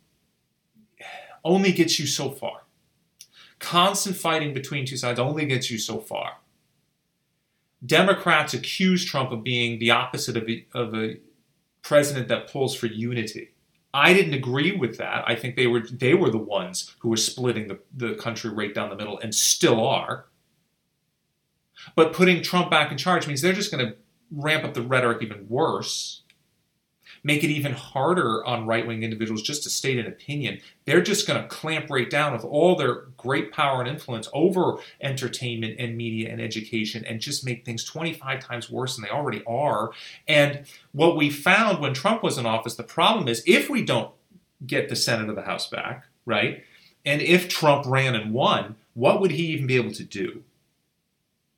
only 1.43 1.73
gets 1.73 1.99
you 1.99 2.07
so 2.07 2.31
far. 2.31 2.65
Constant 3.59 4.17
fighting 4.17 4.53
between 4.53 4.85
two 4.85 4.99
sides 4.99 5.19
only 5.19 5.47
gets 5.47 5.71
you 5.71 5.79
so 5.79 6.01
far. 6.01 6.39
Democrats 7.85 8.53
accuse 8.53 9.05
Trump 9.05 9.33
of 9.33 9.43
being 9.43 9.79
the 9.79 9.91
opposite 9.91 10.37
of 10.37 10.49
a, 10.49 10.67
of 10.75 10.95
a 10.95 11.17
president 11.83 12.29
that 12.29 12.51
pulls 12.51 12.75
for 12.75 12.87
unity. 12.87 13.55
I 13.97 14.13
didn't 14.13 14.35
agree 14.35 14.73
with 14.73 14.99
that. 14.99 15.25
I 15.27 15.35
think 15.35 15.57
they 15.57 15.67
were 15.67 15.81
they 15.81 16.13
were 16.13 16.29
the 16.29 16.37
ones 16.37 16.95
who 16.99 17.09
were 17.09 17.17
splitting 17.17 17.69
the, 17.69 17.79
the 17.97 18.15
country 18.17 18.51
right 18.51 18.75
down 18.75 18.91
the 18.91 18.97
middle 18.97 19.19
and 19.19 19.35
still 19.35 19.87
are. 19.87 20.27
But 21.95 22.13
putting 22.13 22.43
Trump 22.43 22.71
back 22.71 22.93
in 22.93 22.99
charge 22.99 23.27
means 23.27 23.41
they're 23.41 23.55
just 23.55 23.73
going 23.73 23.87
to 23.87 23.97
ramp 24.31 24.65
up 24.65 24.75
the 24.75 24.83
rhetoric 24.83 25.23
even 25.23 25.49
worse 25.49 26.23
make 27.27 27.43
it 27.43 27.51
even 27.51 27.73
harder 27.73 28.45
on 28.45 28.67
right 28.67 28.87
wing 28.87 29.03
individuals 29.03 29.43
just 29.43 29.65
to 29.65 29.69
state 29.69 29.99
an 29.99 30.07
opinion. 30.07 30.61
They're 30.85 31.03
just 31.03 31.27
going 31.27 31.43
to 31.43 31.49
clamp 31.49 31.91
right 31.91 32.09
down 32.09 32.33
with 32.33 32.45
all 32.45 32.77
their 32.77 33.07
great 33.17 33.51
power 33.51 33.81
and 33.81 33.91
influence 33.91 34.29
over 34.33 34.77
entertainment 35.01 35.75
and 35.81 35.97
media 35.97 36.31
and 36.31 36.41
education 36.41 37.05
and 37.05 37.19
just 37.19 37.45
make 37.45 37.65
things 37.65 37.83
25 37.83 38.39
times 38.39 38.71
worse 38.71 38.95
than 38.95 39.03
they 39.03 39.11
already 39.11 39.43
are. 39.45 39.91
And 40.29 40.67
what 40.93 41.17
we 41.17 41.29
found 41.29 41.81
when 41.81 41.95
Trump 41.95 42.23
was 42.23 42.39
in 42.39 42.47
office, 42.47 42.77
the 42.77 42.85
problem 42.85 43.27
is 43.27 43.43
if 43.45 43.69
we 43.69 43.85
don't 43.85 44.13
get 44.65 44.89
the 44.89 44.95
Senate 44.95 45.29
or 45.29 45.35
the 45.35 45.43
House 45.43 45.69
back, 45.69 46.07
right? 46.27 46.63
And 47.05 47.21
if 47.21 47.49
Trump 47.49 47.87
ran 47.87 48.15
and 48.15 48.33
won, 48.33 48.77
what 48.95 49.21
would 49.21 49.33
he 49.33 49.47
even 49.47 49.67
be 49.67 49.75
able 49.75 49.93
to 49.95 50.05
do? 50.05 50.45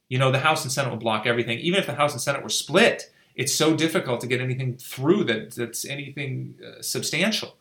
You 0.08 0.18
know, 0.18 0.32
the 0.32 0.38
House 0.38 0.64
and 0.64 0.72
Senate 0.72 0.92
would 0.92 1.00
block 1.00 1.26
everything. 1.26 1.58
Even 1.58 1.78
if 1.78 1.84
the 1.84 1.96
House 1.96 2.12
and 2.12 2.22
Senate 2.22 2.42
were 2.42 2.48
split, 2.48 3.12
it's 3.38 3.54
so 3.54 3.74
difficult 3.74 4.20
to 4.20 4.26
get 4.26 4.40
anything 4.40 4.76
through 4.76 5.22
that 5.24 5.52
that's 5.52 5.86
anything 5.86 6.56
uh, 6.60 6.82
substantial. 6.82 7.56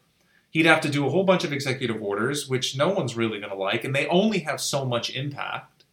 He'd 0.50 0.66
have 0.66 0.82
to 0.82 0.90
do 0.90 1.06
a 1.06 1.10
whole 1.10 1.24
bunch 1.24 1.44
of 1.44 1.54
executive 1.54 2.02
orders, 2.02 2.50
which 2.50 2.76
no 2.76 2.90
one's 2.90 3.16
really 3.16 3.40
going 3.40 3.52
to 3.52 3.56
like, 3.56 3.84
and 3.84 3.96
they 3.96 4.08
only 4.08 4.40
have 4.40 4.60
so 4.60 4.84
much 4.84 5.12
impact 5.12 5.86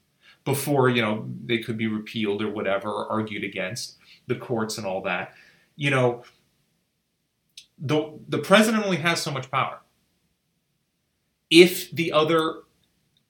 before 0.44 0.88
you 0.88 1.02
know 1.02 1.28
they 1.44 1.58
could 1.58 1.76
be 1.76 1.86
repealed 1.86 2.40
or 2.42 2.50
whatever, 2.50 2.88
or 2.88 3.12
argued 3.12 3.44
against 3.44 3.98
the 4.26 4.34
courts 4.34 4.78
and 4.78 4.86
all 4.86 5.02
that. 5.02 5.34
You 5.76 5.90
know, 5.90 6.24
the 7.78 8.18
the 8.26 8.38
president 8.38 8.84
only 8.84 8.98
has 8.98 9.20
so 9.20 9.30
much 9.30 9.50
power. 9.50 9.80
If 11.50 11.90
the 11.90 12.10
other 12.10 12.62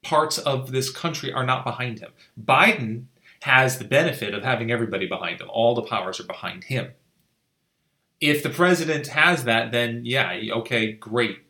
parts 0.03 0.39
of 0.39 0.71
this 0.71 0.89
country 0.89 1.33
are 1.33 1.45
not 1.45 1.65
behind 1.65 1.99
him, 1.99 2.13
Biden 2.41 3.07
has 3.45 3.77
the 3.77 3.85
benefit 3.85 4.33
of 4.33 4.43
having 4.43 4.71
everybody 4.71 5.07
behind 5.07 5.39
him. 5.39 5.51
All 5.51 5.75
the 5.75 5.83
powers 5.83 6.19
are 6.19 6.25
behind 6.25 6.65
him. 6.65 6.93
If 8.19 8.43
the 8.43 8.49
president 8.49 9.09
has 9.09 9.45
that, 9.45 9.71
then 9.71 10.01
yeah, 10.07 10.33
okay, 10.51 10.93
great. 10.93 11.41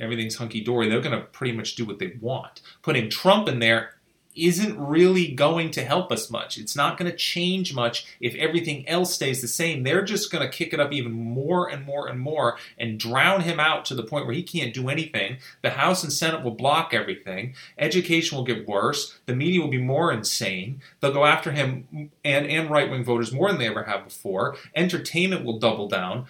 Everything's 0.00 0.34
hunky 0.34 0.64
dory. 0.64 0.88
They're 0.88 1.00
going 1.00 1.16
to 1.16 1.26
pretty 1.26 1.56
much 1.56 1.76
do 1.76 1.84
what 1.84 2.00
they 2.00 2.14
want. 2.20 2.60
Putting 2.82 3.08
Trump 3.08 3.48
in 3.48 3.60
there 3.60 3.93
isn't 4.34 4.78
really 4.78 5.28
going 5.28 5.70
to 5.72 5.84
help 5.84 6.10
us 6.10 6.30
much. 6.30 6.58
It's 6.58 6.76
not 6.76 6.98
going 6.98 7.10
to 7.10 7.16
change 7.16 7.74
much 7.74 8.06
if 8.20 8.34
everything 8.34 8.88
else 8.88 9.14
stays 9.14 9.40
the 9.40 9.48
same. 9.48 9.82
They're 9.82 10.04
just 10.04 10.30
going 10.30 10.44
to 10.44 10.56
kick 10.56 10.72
it 10.72 10.80
up 10.80 10.92
even 10.92 11.12
more 11.12 11.68
and 11.68 11.84
more 11.84 12.08
and 12.08 12.18
more 12.18 12.56
and 12.78 12.98
drown 12.98 13.42
him 13.42 13.60
out 13.60 13.84
to 13.86 13.94
the 13.94 14.02
point 14.02 14.26
where 14.26 14.34
he 14.34 14.42
can't 14.42 14.74
do 14.74 14.88
anything. 14.88 15.38
The 15.62 15.70
House 15.70 16.02
and 16.02 16.12
Senate 16.12 16.42
will 16.42 16.50
block 16.50 16.92
everything. 16.92 17.54
Education 17.78 18.36
will 18.36 18.44
get 18.44 18.68
worse. 18.68 19.18
The 19.26 19.36
media 19.36 19.60
will 19.60 19.68
be 19.68 19.78
more 19.78 20.12
insane. 20.12 20.80
They'll 21.00 21.12
go 21.12 21.24
after 21.24 21.52
him 21.52 22.10
and, 22.24 22.46
and 22.46 22.70
right 22.70 22.90
wing 22.90 23.04
voters 23.04 23.32
more 23.32 23.48
than 23.48 23.58
they 23.58 23.68
ever 23.68 23.84
have 23.84 24.04
before. 24.04 24.56
Entertainment 24.74 25.44
will 25.44 25.58
double 25.58 25.88
down. 25.88 26.26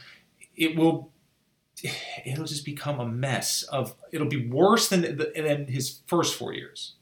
It 0.56 0.76
will 0.76 1.10
it'll 2.24 2.44
just 2.44 2.64
become 2.64 3.00
a 3.00 3.06
mess 3.06 3.64
of 3.64 3.94
it'll 4.12 4.28
be 4.28 4.46
worse 4.46 4.88
than 4.88 5.18
than 5.34 5.66
his 5.66 6.00
first 6.06 6.36
4 6.36 6.54
years. 6.54 6.94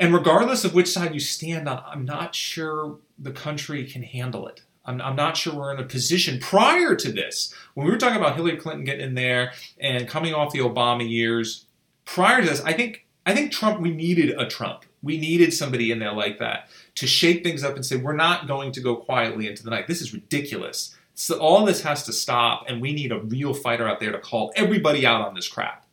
And 0.00 0.14
regardless 0.14 0.64
of 0.64 0.74
which 0.74 0.88
side 0.88 1.12
you 1.12 1.20
stand 1.20 1.68
on, 1.68 1.84
I'm 1.86 2.06
not 2.06 2.34
sure 2.34 2.96
the 3.18 3.32
country 3.32 3.84
can 3.84 4.02
handle 4.02 4.48
it. 4.48 4.62
I'm, 4.86 4.98
I'm, 5.02 5.14
not 5.14 5.36
sure 5.36 5.54
we're 5.54 5.74
in 5.74 5.78
a 5.78 5.84
position 5.84 6.40
prior 6.40 6.96
to 6.96 7.12
this. 7.12 7.54
When 7.74 7.86
we 7.86 7.92
were 7.92 7.98
talking 7.98 8.16
about 8.16 8.34
Hillary 8.34 8.56
Clinton 8.56 8.84
getting 8.84 9.08
in 9.08 9.14
there 9.14 9.52
and 9.78 10.08
coming 10.08 10.32
off 10.32 10.54
the 10.54 10.60
Obama 10.60 11.08
years, 11.08 11.66
prior 12.06 12.40
to 12.40 12.48
this, 12.48 12.62
I 12.62 12.72
think 12.72 13.06
I 13.26 13.34
think 13.34 13.52
Trump, 13.52 13.80
we 13.80 13.92
needed 13.92 14.30
a 14.40 14.46
Trump. 14.46 14.86
We 15.02 15.18
needed 15.18 15.52
somebody 15.52 15.92
in 15.92 15.98
there 15.98 16.14
like 16.14 16.38
that 16.38 16.70
to 16.94 17.06
shake 17.06 17.44
things 17.44 17.62
up 17.62 17.76
and 17.76 17.84
say, 17.84 17.96
we're 17.96 18.16
not 18.16 18.48
going 18.48 18.72
to 18.72 18.80
go 18.80 18.96
quietly 18.96 19.46
into 19.46 19.62
the 19.62 19.70
night. 19.70 19.86
This 19.86 20.00
is 20.00 20.14
ridiculous. 20.14 20.96
So 21.14 21.38
all 21.38 21.66
this 21.66 21.82
has 21.82 22.04
to 22.04 22.12
stop, 22.14 22.64
and 22.66 22.80
we 22.80 22.94
need 22.94 23.12
a 23.12 23.20
real 23.20 23.52
fighter 23.52 23.86
out 23.86 24.00
there 24.00 24.12
to 24.12 24.18
call 24.18 24.52
everybody 24.56 25.04
out 25.04 25.20
on 25.20 25.34
this 25.34 25.46
crap. 25.46 25.84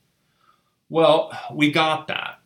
Well, 0.90 1.38
we 1.54 1.72
got 1.72 2.08
that. 2.08 2.40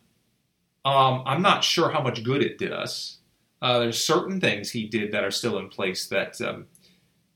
Um, 0.84 1.22
I'm 1.26 1.42
not 1.42 1.64
sure 1.64 1.90
how 1.90 2.02
much 2.02 2.24
good 2.24 2.42
it 2.42 2.58
did 2.58 2.72
us. 2.72 3.18
Uh, 3.60 3.78
there's 3.78 4.02
certain 4.02 4.40
things 4.40 4.70
he 4.70 4.86
did 4.86 5.12
that 5.12 5.24
are 5.24 5.30
still 5.30 5.58
in 5.58 5.68
place 5.68 6.06
that 6.08 6.40
um, 6.40 6.66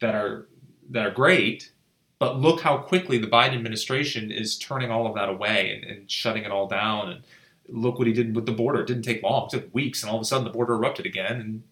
that 0.00 0.14
are 0.14 0.48
that 0.90 1.06
are 1.06 1.12
great, 1.12 1.72
but 2.18 2.40
look 2.40 2.60
how 2.60 2.78
quickly 2.78 3.18
the 3.18 3.28
Biden 3.28 3.54
administration 3.54 4.32
is 4.32 4.58
turning 4.58 4.90
all 4.90 5.06
of 5.06 5.14
that 5.14 5.28
away 5.28 5.74
and, 5.74 5.84
and 5.84 6.10
shutting 6.10 6.42
it 6.42 6.50
all 6.50 6.66
down. 6.66 7.10
And 7.10 7.22
look 7.68 7.98
what 7.98 8.08
he 8.08 8.12
did 8.12 8.34
with 8.34 8.46
the 8.46 8.52
border. 8.52 8.80
It 8.80 8.88
didn't 8.88 9.04
take 9.04 9.22
long; 9.22 9.46
it 9.46 9.50
took 9.50 9.74
weeks, 9.74 10.02
and 10.02 10.10
all 10.10 10.16
of 10.16 10.22
a 10.22 10.24
sudden 10.24 10.44
the 10.44 10.50
border 10.50 10.74
erupted 10.74 11.06
again. 11.06 11.40
And 11.40 11.62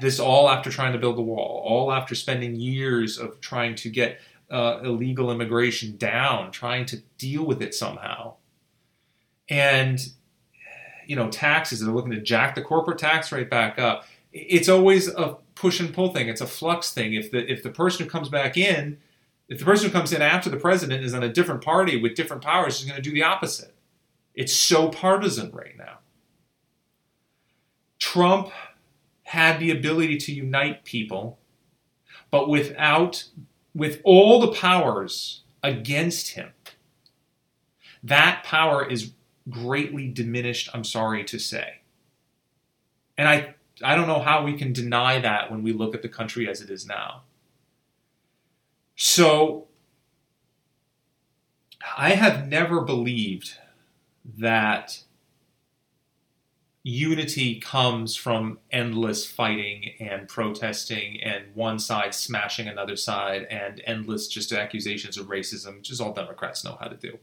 this 0.00 0.20
all 0.20 0.48
after 0.48 0.70
trying 0.70 0.92
to 0.92 0.98
build 0.98 1.16
the 1.16 1.22
wall, 1.22 1.62
all 1.66 1.92
after 1.92 2.14
spending 2.14 2.54
years 2.54 3.18
of 3.18 3.40
trying 3.40 3.74
to 3.76 3.90
get 3.90 4.20
uh, 4.50 4.80
illegal 4.84 5.32
immigration 5.32 5.96
down, 5.96 6.52
trying 6.52 6.86
to 6.86 6.98
deal 7.18 7.44
with 7.44 7.60
it 7.60 7.74
somehow. 7.74 8.34
And 9.48 10.00
you 11.06 11.16
know 11.16 11.30
taxes. 11.30 11.80
They're 11.80 11.92
looking 11.92 12.12
to 12.12 12.20
jack 12.20 12.54
the 12.54 12.62
corporate 12.62 12.98
tax 12.98 13.32
rate 13.32 13.50
back 13.50 13.78
up. 13.78 14.04
It's 14.32 14.68
always 14.68 15.08
a 15.08 15.36
push 15.54 15.80
and 15.80 15.92
pull 15.92 16.12
thing. 16.12 16.28
It's 16.28 16.40
a 16.40 16.46
flux 16.46 16.92
thing. 16.92 17.14
If 17.14 17.30
the 17.30 17.50
if 17.50 17.62
the 17.62 17.70
person 17.70 18.04
who 18.04 18.10
comes 18.10 18.28
back 18.28 18.56
in, 18.56 18.98
if 19.48 19.58
the 19.58 19.64
person 19.64 19.88
who 19.88 19.92
comes 19.92 20.12
in 20.12 20.22
after 20.22 20.50
the 20.50 20.56
president 20.56 21.04
is 21.04 21.14
on 21.14 21.22
a 21.22 21.32
different 21.32 21.62
party 21.62 22.00
with 22.00 22.14
different 22.14 22.42
powers, 22.42 22.80
is 22.80 22.84
going 22.84 22.96
to 22.96 23.02
do 23.02 23.12
the 23.12 23.22
opposite. 23.22 23.74
It's 24.34 24.54
so 24.54 24.88
partisan 24.88 25.50
right 25.52 25.76
now. 25.76 25.98
Trump 27.98 28.50
had 29.22 29.58
the 29.58 29.70
ability 29.70 30.18
to 30.18 30.32
unite 30.32 30.84
people, 30.84 31.38
but 32.30 32.48
without 32.48 33.24
with 33.74 34.00
all 34.04 34.40
the 34.40 34.52
powers 34.52 35.42
against 35.62 36.32
him. 36.32 36.50
That 38.02 38.44
power 38.44 38.86
is 38.86 39.12
greatly 39.48 40.08
diminished, 40.08 40.68
I'm 40.72 40.84
sorry 40.84 41.24
to 41.24 41.38
say. 41.38 41.80
And 43.16 43.28
I, 43.28 43.54
I 43.82 43.94
don't 43.94 44.08
know 44.08 44.20
how 44.20 44.44
we 44.44 44.54
can 44.54 44.72
deny 44.72 45.20
that 45.20 45.50
when 45.50 45.62
we 45.62 45.72
look 45.72 45.94
at 45.94 46.02
the 46.02 46.08
country 46.08 46.48
as 46.48 46.60
it 46.60 46.70
is 46.70 46.86
now. 46.86 47.22
So, 48.96 49.66
I 51.96 52.10
have 52.10 52.48
never 52.48 52.80
believed 52.80 53.58
that 54.38 55.02
unity 56.82 57.60
comes 57.60 58.14
from 58.14 58.58
endless 58.70 59.26
fighting 59.26 59.92
and 60.00 60.28
protesting 60.28 61.20
and 61.22 61.54
one 61.54 61.78
side 61.78 62.14
smashing 62.14 62.68
another 62.68 62.96
side 62.96 63.46
and 63.50 63.82
endless 63.86 64.28
just 64.28 64.52
accusations 64.52 65.16
of 65.16 65.26
racism, 65.26 65.78
which 65.78 65.90
is 65.90 66.00
all 66.00 66.12
Democrats 66.12 66.64
know 66.64 66.76
how 66.80 66.86
to 66.86 66.96
do 66.96 67.18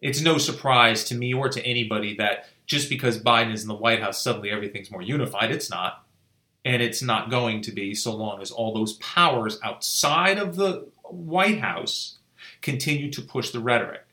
it's 0.00 0.20
no 0.20 0.38
surprise 0.38 1.04
to 1.04 1.14
me 1.14 1.34
or 1.34 1.48
to 1.48 1.64
anybody 1.64 2.16
that 2.16 2.46
just 2.66 2.88
because 2.88 3.18
Biden 3.18 3.52
is 3.52 3.62
in 3.62 3.68
the 3.68 3.74
White 3.74 4.00
House, 4.00 4.22
suddenly 4.22 4.50
everything's 4.50 4.90
more 4.90 5.02
unified. 5.02 5.50
It's 5.50 5.70
not. 5.70 6.04
And 6.64 6.82
it's 6.82 7.02
not 7.02 7.30
going 7.30 7.62
to 7.62 7.72
be 7.72 7.94
so 7.94 8.14
long 8.14 8.42
as 8.42 8.50
all 8.50 8.74
those 8.74 8.94
powers 8.94 9.58
outside 9.62 10.38
of 10.38 10.56
the 10.56 10.88
White 11.04 11.60
House 11.60 12.18
continue 12.60 13.10
to 13.12 13.22
push 13.22 13.50
the 13.50 13.60
rhetoric. 13.60 14.04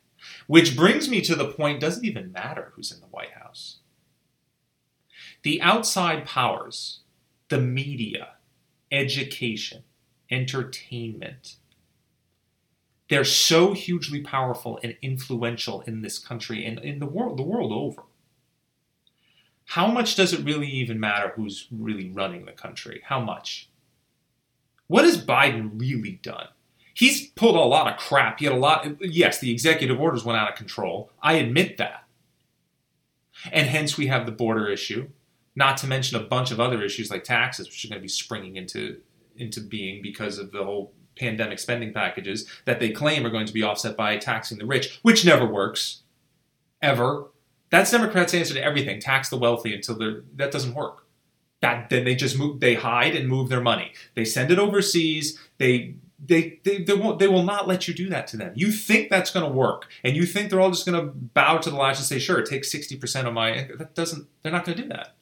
Which 0.48 0.76
brings 0.76 1.10
me 1.10 1.22
to 1.22 1.36
the 1.36 1.52
point 1.52 1.82
doesn't 1.82 2.06
even 2.06 2.32
matter 2.32 2.72
who's 2.76 2.92
in 2.92 3.00
the 3.00 3.08
White 3.08 3.32
House. 3.32 3.78
The 5.44 5.62
outside 5.62 6.26
powers, 6.26 7.02
the 7.50 7.60
media, 7.60 8.30
education, 8.92 9.84
entertainment, 10.32 11.58
they're 13.10 13.24
so 13.24 13.74
hugely 13.74 14.22
powerful 14.22 14.80
and 14.84 14.96
influential 15.02 15.82
in 15.82 16.02
this 16.02 16.18
country 16.18 16.66
and 16.66 16.80
in 16.80 17.00
the 17.00 17.06
world, 17.06 17.38
the 17.38 17.44
world 17.44 17.72
over. 17.72 18.04
How 19.66 19.88
much 19.88 20.16
does 20.16 20.34
it 20.34 20.44
really 20.44 20.68
even 20.68 21.00
matter 21.00 21.34
who's 21.36 21.68
really 21.72 22.10
running 22.12 22.46
the 22.46 22.52
country? 22.52 23.02
How 23.06 23.20
much? 23.20 23.70
What 24.88 25.06
has 25.06 25.24
Biden 25.24 25.80
really 25.80 26.20
done? 26.22 26.48
He's 26.94 27.28
pulled 27.28 27.56
a 27.56 27.60
lot 27.60 27.92
of 27.92 28.00
crap. 28.00 28.40
He 28.40 28.46
had 28.46 28.54
a 28.54 28.58
lot. 28.58 28.88
Yes, 29.02 29.40
the 29.40 29.52
executive 29.52 30.00
orders 30.00 30.24
went 30.24 30.40
out 30.40 30.50
of 30.50 30.56
control. 30.56 31.12
I 31.22 31.34
admit 31.34 31.78
that. 31.78 32.06
And 33.52 33.68
hence 33.68 33.98
we 33.98 34.08
have 34.08 34.26
the 34.26 34.32
border 34.32 34.70
issue, 34.70 35.10
not 35.56 35.78
to 35.78 35.88
mention 35.88 36.18
a 36.18 36.24
bunch 36.24 36.52
of 36.52 36.60
other 36.60 36.82
issues 36.82 37.12
like 37.12 37.24
taxes, 37.24 37.68
which 37.68 37.84
are 37.84 37.90
going 37.90 38.00
to 38.00 38.04
be 38.04 38.08
springing 38.08 38.56
into, 38.56 39.02
into 39.36 39.60
being 39.60 40.02
because 40.02 40.38
of 40.38 40.52
the 40.52 40.64
whole 40.64 40.94
pandemic 41.18 41.60
spending 41.60 41.94
packages 41.94 42.50
that 42.66 42.80
they 42.80 42.90
claim 42.90 43.26
are 43.26 43.30
going 43.30 43.46
to 43.46 43.54
be 43.54 43.64
offset 43.64 43.96
by 43.96 44.18
taxing 44.18 44.58
the 44.58 44.66
rich, 44.66 45.00
which 45.02 45.26
never 45.26 45.46
works. 45.46 46.02
Ever. 46.82 47.28
That's 47.70 47.92
Democrats' 47.92 48.34
answer 48.34 48.54
to 48.54 48.64
everything 48.64 49.00
tax 49.00 49.30
the 49.30 49.38
wealthy 49.38 49.74
until 49.74 49.98
they're. 49.98 50.22
That 50.36 50.52
doesn't 50.52 50.76
work. 50.76 51.06
That, 51.62 51.90
then 51.90 52.04
they 52.04 52.16
just 52.16 52.38
move, 52.38 52.60
they 52.60 52.76
hide 52.76 53.16
and 53.16 53.28
move 53.28 53.50
their 53.50 53.62
money. 53.62 53.94
They 54.14 54.26
send 54.26 54.52
it 54.52 54.60
overseas. 54.60 55.40
They 55.58 55.96
they, 56.24 56.60
they, 56.64 56.84
they, 56.84 56.94
won't, 56.94 57.20
they 57.20 57.28
will 57.28 57.44
not 57.44 57.68
let 57.68 57.88
you 57.88 57.94
do 57.94 58.10
that 58.10 58.28
to 58.28 58.38
them. 58.38 58.54
You 58.56 58.72
think 58.72 59.10
that's 59.10 59.32
going 59.32 59.46
to 59.46 59.52
work, 59.52 59.88
and 60.04 60.16
you 60.16 60.26
think 60.26 60.50
they're 60.50 60.62
all 60.62 60.72
just 60.72 60.86
going 60.86 61.00
to 61.00 61.12
bow 61.12 61.58
to 61.58 61.70
the 61.70 61.76
latch 61.76 61.98
and 61.98 62.06
say, 62.06 62.20
"Sure, 62.20 62.42
take 62.42 62.66
sixty 62.66 62.96
percent 62.96 63.28
of 63.28 63.34
my." 63.34 63.68
That 63.78 63.96
doesn't. 63.96 64.28
They're 64.42 64.52
not 64.52 64.66
going 64.66 64.78
to 64.78 64.84
do 64.84 64.90
that. 64.90 65.15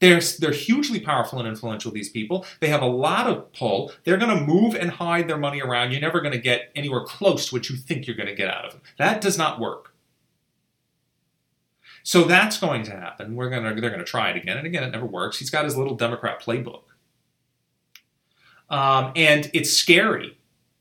They're 0.00 0.20
they're 0.38 0.52
hugely 0.52 1.00
powerful 1.00 1.38
and 1.38 1.48
influential. 1.48 1.92
These 1.92 2.10
people. 2.10 2.44
They 2.60 2.68
have 2.68 2.82
a 2.82 2.86
lot 2.86 3.26
of 3.26 3.52
pull. 3.52 3.92
They're 4.04 4.16
going 4.16 4.36
to 4.36 4.44
move 4.44 4.74
and 4.74 4.90
hide 4.90 5.28
their 5.28 5.38
money 5.38 5.62
around. 5.62 5.92
You're 5.92 6.00
never 6.00 6.20
going 6.20 6.32
to 6.32 6.38
get 6.38 6.70
anywhere 6.74 7.04
close 7.04 7.48
to 7.48 7.54
what 7.54 7.70
you 7.70 7.76
think 7.76 8.06
you're 8.06 8.16
going 8.16 8.28
to 8.28 8.34
get 8.34 8.48
out 8.48 8.64
of 8.64 8.72
them. 8.72 8.82
That 8.98 9.20
does 9.20 9.38
not 9.38 9.60
work. 9.60 9.94
So 12.02 12.24
that's 12.24 12.58
going 12.58 12.82
to 12.84 12.90
happen. 12.90 13.34
We're 13.34 13.48
gonna 13.48 13.80
they're 13.80 13.90
going 13.90 13.98
to 13.98 14.04
try 14.04 14.30
it 14.30 14.36
again 14.36 14.58
and 14.58 14.66
again. 14.66 14.82
It 14.82 14.90
never 14.90 15.06
works. 15.06 15.38
He's 15.38 15.50
got 15.50 15.64
his 15.64 15.76
little 15.76 15.94
Democrat 15.94 16.42
playbook. 16.42 16.82
Um, 18.68 19.12
and 19.16 19.50
it's 19.54 19.72
scary 19.72 20.36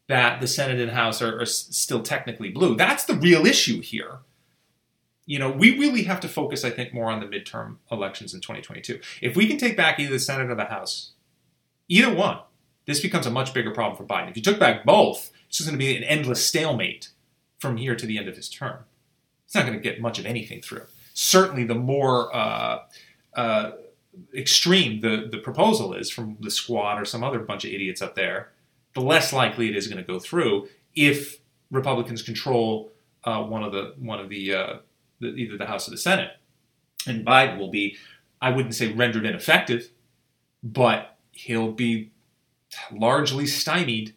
that 0.08 0.42
the 0.42 0.48
Senate 0.48 0.80
and 0.80 0.92
House 0.92 1.22
are, 1.22 1.40
are 1.40 1.46
still 1.46 2.02
technically 2.02 2.50
blue. 2.50 2.76
That's 2.76 3.06
the 3.06 3.16
real 3.16 3.46
issue 3.46 3.82
here. 3.82 4.20
You 5.26 5.40
know, 5.40 5.50
we 5.50 5.78
really 5.78 6.04
have 6.04 6.20
to 6.22 6.28
focus, 6.28 6.66
I 6.66 6.70
think, 6.70 6.94
more 6.94 7.10
on 7.10 7.20
the 7.20 7.26
midterm 7.26 7.78
elections 7.92 8.34
in 8.34 8.42
2022. 8.42 9.00
If 9.22 9.36
we 9.36 9.48
can 9.48 9.58
take 9.58 9.78
back 9.78 10.00
either 10.00 10.12
the 10.12 10.20
Senate 10.20 10.50
or 10.50 10.56
the 10.56 10.66
House, 10.66 11.12
either 11.88 12.14
one, 12.14 12.40
this 12.86 13.00
becomes 13.00 13.26
a 13.26 13.32
much 13.32 13.54
bigger 13.54 13.72
problem 13.72 13.96
for 13.96 14.04
Biden. 14.04 14.30
If 14.30 14.36
you 14.36 14.44
took 14.44 14.60
back 14.60 14.84
both, 14.84 15.32
it's 15.48 15.58
just 15.58 15.70
going 15.70 15.80
to 15.80 15.86
be 15.86 15.96
an 15.96 16.04
endless 16.04 16.46
stalemate 16.46 17.10
from 17.60 17.78
here 17.78 17.96
to 17.96 18.06
the 18.06 18.18
end 18.18 18.28
of 18.28 18.36
his 18.36 18.50
term. 18.50 18.80
It's 19.46 19.56
not 19.56 19.66
going 19.66 19.78
to 19.78 19.84
get 19.84 20.02
much 20.02 20.20
of 20.20 20.26
anything 20.26 20.62
through. 20.62 20.86
Certainly, 21.14 21.66
the 21.66 21.76
more 21.76 22.36
uh, 22.36 22.80
uh, 23.36 23.72
extreme 24.36 25.02
the, 25.02 25.28
the 25.32 25.38
proposal 25.38 25.94
is 25.94 26.10
from 26.10 26.38
the 26.42 26.52
squad 26.52 27.00
or 27.00 27.06
some 27.06 27.24
other 27.24 27.40
bunch 27.40 27.64
of 27.64 27.72
idiots 27.72 28.02
up 28.02 28.16
there, 28.16 28.50
the 28.94 29.02
less 29.02 29.32
likely 29.32 29.70
it 29.70 29.76
is 29.76 29.88
going 29.88 30.04
to 30.04 30.04
go 30.04 30.20
through 30.20 30.68
if 30.96 31.40
Republicans 31.72 32.22
control 32.22 32.92
uh, 33.24 33.42
one 33.44 33.64
of 33.64 33.72
the 33.72 33.94
one 34.00 34.20
of 34.20 34.30
the, 34.30 34.54
uh, 34.54 34.74
the, 35.20 35.28
either 35.28 35.58
the 35.58 35.66
House 35.66 35.88
or 35.88 35.92
the 35.92 35.98
Senate, 35.98 36.32
and 37.08 37.26
Biden 37.26 37.58
will 37.58 37.72
be, 37.72 37.98
I 38.42 38.52
wouldn't 38.52 38.76
say 38.76 38.92
rendered 38.92 39.26
ineffective, 39.26 39.90
but 40.62 41.18
he'll 41.32 41.72
be 41.72 42.12
largely 42.92 43.46
stymied, 43.46 44.14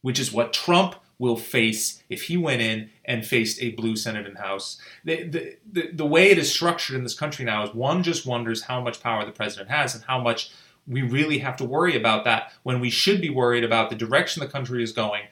which 0.00 0.18
is 0.18 0.32
what 0.32 0.52
Trump 0.52 0.96
will 1.18 1.36
face 1.36 2.02
if 2.08 2.24
he 2.24 2.36
went 2.36 2.60
in 2.60 2.90
and 3.04 3.24
faced 3.24 3.62
a 3.62 3.70
blue 3.70 3.94
Senate 3.94 4.26
and 4.26 4.38
House. 4.38 4.78
The, 5.04 5.22
the, 5.22 5.56
the, 5.70 5.90
the, 5.92 6.06
way 6.06 6.30
it 6.30 6.38
is 6.38 6.50
structured 6.50 6.96
in 6.96 7.04
this 7.04 7.14
country 7.14 7.44
now 7.44 7.62
is 7.62 7.74
one 7.74 8.02
just 8.02 8.26
wonders 8.26 8.62
how 8.62 8.80
much 8.80 9.00
power 9.00 9.24
the 9.24 9.30
president 9.30 9.70
has 9.70 9.94
and 9.94 10.02
how 10.04 10.20
much 10.20 10.50
we 10.86 11.02
really 11.02 11.38
have 11.38 11.56
to 11.58 11.64
worry 11.64 11.96
about 11.96 12.24
that 12.24 12.52
when 12.64 12.80
we 12.80 12.90
should 12.90 13.20
be 13.20 13.30
worried 13.30 13.62
about 13.62 13.88
the 13.88 13.94
direction 13.94 14.40
the 14.40 14.48
country 14.48 14.82
is 14.82 14.90
going 14.90 15.22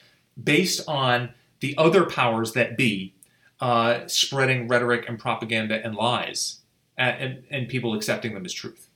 based 0.40 0.80
on 0.86 1.30
the 1.58 1.76
other 1.76 2.06
powers 2.06 2.52
that 2.52 2.76
be 2.76 3.12
uh, 3.60 4.06
spreading 4.06 4.68
rhetoric 4.68 5.08
and 5.08 5.18
propaganda 5.18 5.80
and 5.84 5.94
lies 5.94 6.60
and, 6.96 7.22
and, 7.22 7.44
and 7.50 7.68
people 7.68 7.94
accepting 7.94 8.34
them 8.34 8.44
as 8.44 8.52
truth. 8.52 8.88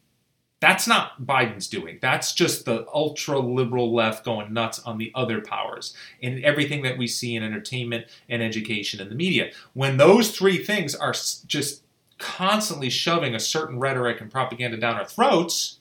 That's 0.60 0.86
not 0.86 1.26
Biden's 1.26 1.68
doing. 1.68 1.98
That's 2.00 2.32
just 2.32 2.64
the 2.64 2.86
ultra 2.94 3.38
liberal 3.38 3.94
left 3.94 4.24
going 4.24 4.54
nuts 4.54 4.78
on 4.80 4.96
the 4.96 5.12
other 5.14 5.42
powers 5.42 5.94
in 6.22 6.42
everything 6.42 6.82
that 6.82 6.96
we 6.96 7.06
see 7.06 7.36
in 7.36 7.42
entertainment 7.42 8.06
and 8.30 8.42
education 8.42 9.00
and 9.00 9.10
the 9.10 9.14
media. 9.14 9.50
When 9.74 9.98
those 9.98 10.30
three 10.30 10.64
things 10.64 10.94
are 10.94 11.12
just 11.46 11.82
constantly 12.18 12.88
shoving 12.88 13.34
a 13.34 13.40
certain 13.40 13.78
rhetoric 13.78 14.22
and 14.22 14.30
propaganda 14.30 14.78
down 14.78 14.96
our 14.96 15.04
throats, 15.04 15.80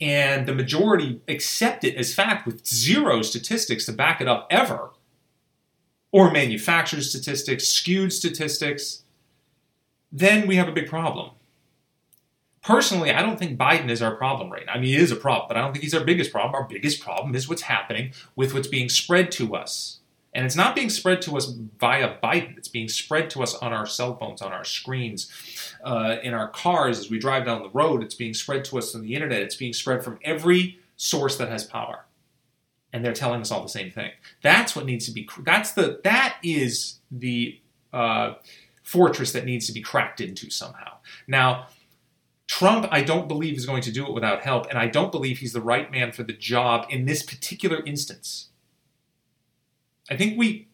and 0.00 0.46
the 0.46 0.54
majority 0.54 1.20
accept 1.28 1.84
it 1.84 1.94
as 1.96 2.14
fact 2.14 2.46
with 2.46 2.66
zero 2.66 3.20
statistics 3.20 3.84
to 3.84 3.92
back 3.92 4.22
it 4.22 4.28
up 4.28 4.46
ever, 4.50 4.92
or 6.12 6.30
manufactured 6.30 7.02
statistics, 7.02 7.68
skewed 7.68 8.12
statistics, 8.12 9.02
then 10.10 10.46
we 10.46 10.56
have 10.56 10.68
a 10.68 10.72
big 10.72 10.88
problem. 10.88 11.30
Personally, 12.62 13.10
I 13.10 13.22
don't 13.22 13.38
think 13.38 13.58
Biden 13.58 13.88
is 13.88 14.02
our 14.02 14.14
problem 14.14 14.50
right 14.50 14.66
now. 14.66 14.72
I 14.72 14.78
mean, 14.78 14.88
he 14.88 14.96
is 14.96 15.10
a 15.10 15.16
problem, 15.16 15.48
but 15.48 15.56
I 15.56 15.60
don't 15.60 15.72
think 15.72 15.82
he's 15.82 15.94
our 15.94 16.04
biggest 16.04 16.30
problem. 16.30 16.54
Our 16.54 16.68
biggest 16.68 17.00
problem 17.00 17.34
is 17.34 17.48
what's 17.48 17.62
happening 17.62 18.12
with 18.36 18.52
what's 18.52 18.68
being 18.68 18.88
spread 18.90 19.30
to 19.32 19.56
us. 19.56 20.00
And 20.34 20.46
it's 20.46 20.56
not 20.56 20.76
being 20.76 20.90
spread 20.90 21.22
to 21.22 21.36
us 21.36 21.46
via 21.78 22.16
Biden. 22.22 22.56
It's 22.56 22.68
being 22.68 22.88
spread 22.88 23.30
to 23.30 23.42
us 23.42 23.54
on 23.54 23.72
our 23.72 23.86
cell 23.86 24.16
phones, 24.16 24.42
on 24.42 24.52
our 24.52 24.64
screens, 24.64 25.30
uh, 25.82 26.16
in 26.22 26.34
our 26.34 26.48
cars 26.48 26.98
as 26.98 27.10
we 27.10 27.18
drive 27.18 27.46
down 27.46 27.62
the 27.62 27.70
road. 27.70 28.02
It's 28.02 28.14
being 28.14 28.34
spread 28.34 28.64
to 28.66 28.78
us 28.78 28.94
on 28.94 29.02
the 29.02 29.14
internet. 29.14 29.40
It's 29.40 29.56
being 29.56 29.72
spread 29.72 30.04
from 30.04 30.18
every 30.22 30.78
source 30.96 31.36
that 31.38 31.48
has 31.48 31.64
power. 31.64 32.04
And 32.92 33.04
they're 33.04 33.12
telling 33.12 33.40
us 33.40 33.52
all 33.52 33.62
the 33.62 33.68
same 33.68 33.90
thing. 33.90 34.10
That's 34.42 34.74
what 34.74 34.84
needs 34.84 35.06
to 35.06 35.12
be. 35.12 35.28
That's 35.44 35.72
the. 35.72 36.00
That 36.02 36.38
is 36.42 36.98
the 37.10 37.60
uh, 37.92 38.34
fortress 38.82 39.32
that 39.32 39.44
needs 39.44 39.66
to 39.66 39.72
be 39.72 39.80
cracked 39.80 40.20
into 40.20 40.50
somehow. 40.50 40.96
Now 41.28 41.68
Trump, 42.50 42.88
I 42.90 43.02
don't 43.02 43.28
believe, 43.28 43.56
is 43.56 43.64
going 43.64 43.82
to 43.82 43.92
do 43.92 44.04
it 44.04 44.12
without 44.12 44.42
help, 44.42 44.66
and 44.68 44.76
I 44.76 44.88
don't 44.88 45.12
believe 45.12 45.38
he's 45.38 45.52
the 45.52 45.60
right 45.60 45.88
man 45.88 46.10
for 46.10 46.24
the 46.24 46.32
job 46.32 46.84
in 46.90 47.04
this 47.04 47.22
particular 47.22 47.80
instance. 47.86 48.48
I 50.10 50.16
think 50.16 50.36
we 50.36 50.66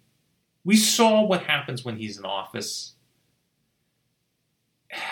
we 0.65 0.75
saw 0.75 1.23
what 1.23 1.43
happens 1.43 1.85
when 1.85 1.99
he's 1.99 2.17
in 2.17 2.25
office. 2.25 2.95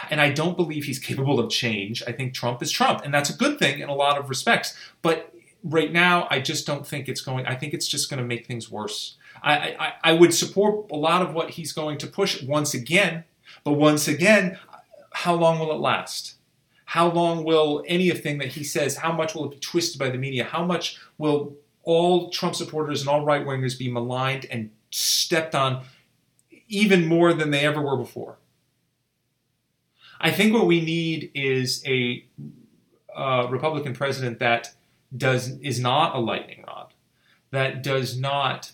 And 0.08 0.22
I 0.22 0.30
don't 0.30 0.56
believe 0.56 0.84
he's 0.84 0.98
capable 0.98 1.38
of 1.38 1.50
change. 1.50 2.02
I 2.06 2.12
think 2.12 2.32
Trump 2.32 2.62
is 2.62 2.70
Trump, 2.70 3.02
and 3.04 3.12
that's 3.12 3.28
a 3.28 3.36
good 3.36 3.58
thing 3.58 3.80
in 3.80 3.90
a 3.90 3.94
lot 3.94 4.16
of 4.16 4.30
respects. 4.30 4.74
But 5.02 5.33
right 5.64 5.90
now, 5.90 6.28
I 6.30 6.40
just 6.40 6.66
don't 6.66 6.86
think 6.86 7.08
it's 7.08 7.22
going. 7.22 7.46
I 7.46 7.54
think 7.54 7.74
it's 7.74 7.88
just 7.88 8.10
going 8.10 8.20
to 8.20 8.26
make 8.26 8.46
things 8.46 8.70
worse. 8.70 9.16
I, 9.42 9.76
I, 9.78 9.92
I 10.04 10.12
would 10.12 10.32
support 10.32 10.90
a 10.90 10.96
lot 10.96 11.22
of 11.22 11.34
what 11.34 11.50
he's 11.50 11.72
going 11.72 11.98
to 11.98 12.06
push 12.06 12.42
once 12.42 12.74
again, 12.74 13.24
but 13.64 13.72
once 13.72 14.06
again, 14.06 14.58
how 15.12 15.34
long 15.34 15.58
will 15.58 15.72
it 15.72 15.80
last? 15.80 16.34
How 16.84 17.10
long 17.10 17.44
will 17.44 17.82
anything 17.88 18.38
that 18.38 18.48
he 18.48 18.62
says, 18.62 18.98
how 18.98 19.12
much 19.12 19.34
will 19.34 19.46
it 19.46 19.52
be 19.52 19.58
twisted 19.58 19.98
by 19.98 20.10
the 20.10 20.18
media? 20.18 20.44
How 20.44 20.64
much 20.64 20.98
will 21.18 21.56
all 21.82 22.30
Trump 22.30 22.54
supporters 22.54 23.00
and 23.00 23.08
all 23.08 23.24
right 23.24 23.44
wingers 23.44 23.78
be 23.78 23.90
maligned 23.90 24.46
and 24.46 24.70
stepped 24.90 25.54
on 25.54 25.84
even 26.68 27.06
more 27.06 27.32
than 27.32 27.50
they 27.50 27.66
ever 27.66 27.80
were 27.80 27.96
before? 27.96 28.36
I 30.20 30.30
think 30.30 30.54
what 30.54 30.66
we 30.66 30.80
need 30.80 31.30
is 31.34 31.82
a 31.86 32.24
uh, 33.14 33.46
Republican 33.50 33.94
president 33.94 34.38
that 34.38 34.74
does 35.16 35.48
is 35.60 35.80
not 35.80 36.14
a 36.14 36.18
lightning 36.18 36.64
rod, 36.66 36.92
that 37.50 37.82
does 37.82 38.18
not 38.18 38.72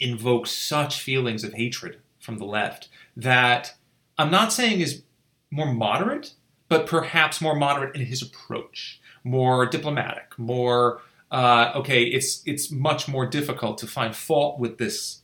invoke 0.00 0.46
such 0.46 1.00
feelings 1.00 1.44
of 1.44 1.54
hatred 1.54 2.00
from 2.18 2.38
the 2.38 2.44
left. 2.44 2.88
That 3.16 3.74
I'm 4.18 4.30
not 4.30 4.52
saying 4.52 4.80
is 4.80 5.02
more 5.50 5.72
moderate, 5.72 6.34
but 6.68 6.86
perhaps 6.86 7.40
more 7.40 7.54
moderate 7.54 7.94
in 7.94 8.06
his 8.06 8.22
approach, 8.22 9.00
more 9.22 9.66
diplomatic, 9.66 10.38
more 10.38 11.00
uh, 11.30 11.72
okay. 11.74 12.04
It's 12.04 12.42
it's 12.46 12.70
much 12.70 13.08
more 13.08 13.26
difficult 13.26 13.78
to 13.78 13.86
find 13.86 14.14
fault 14.14 14.58
with 14.58 14.78
this 14.78 15.22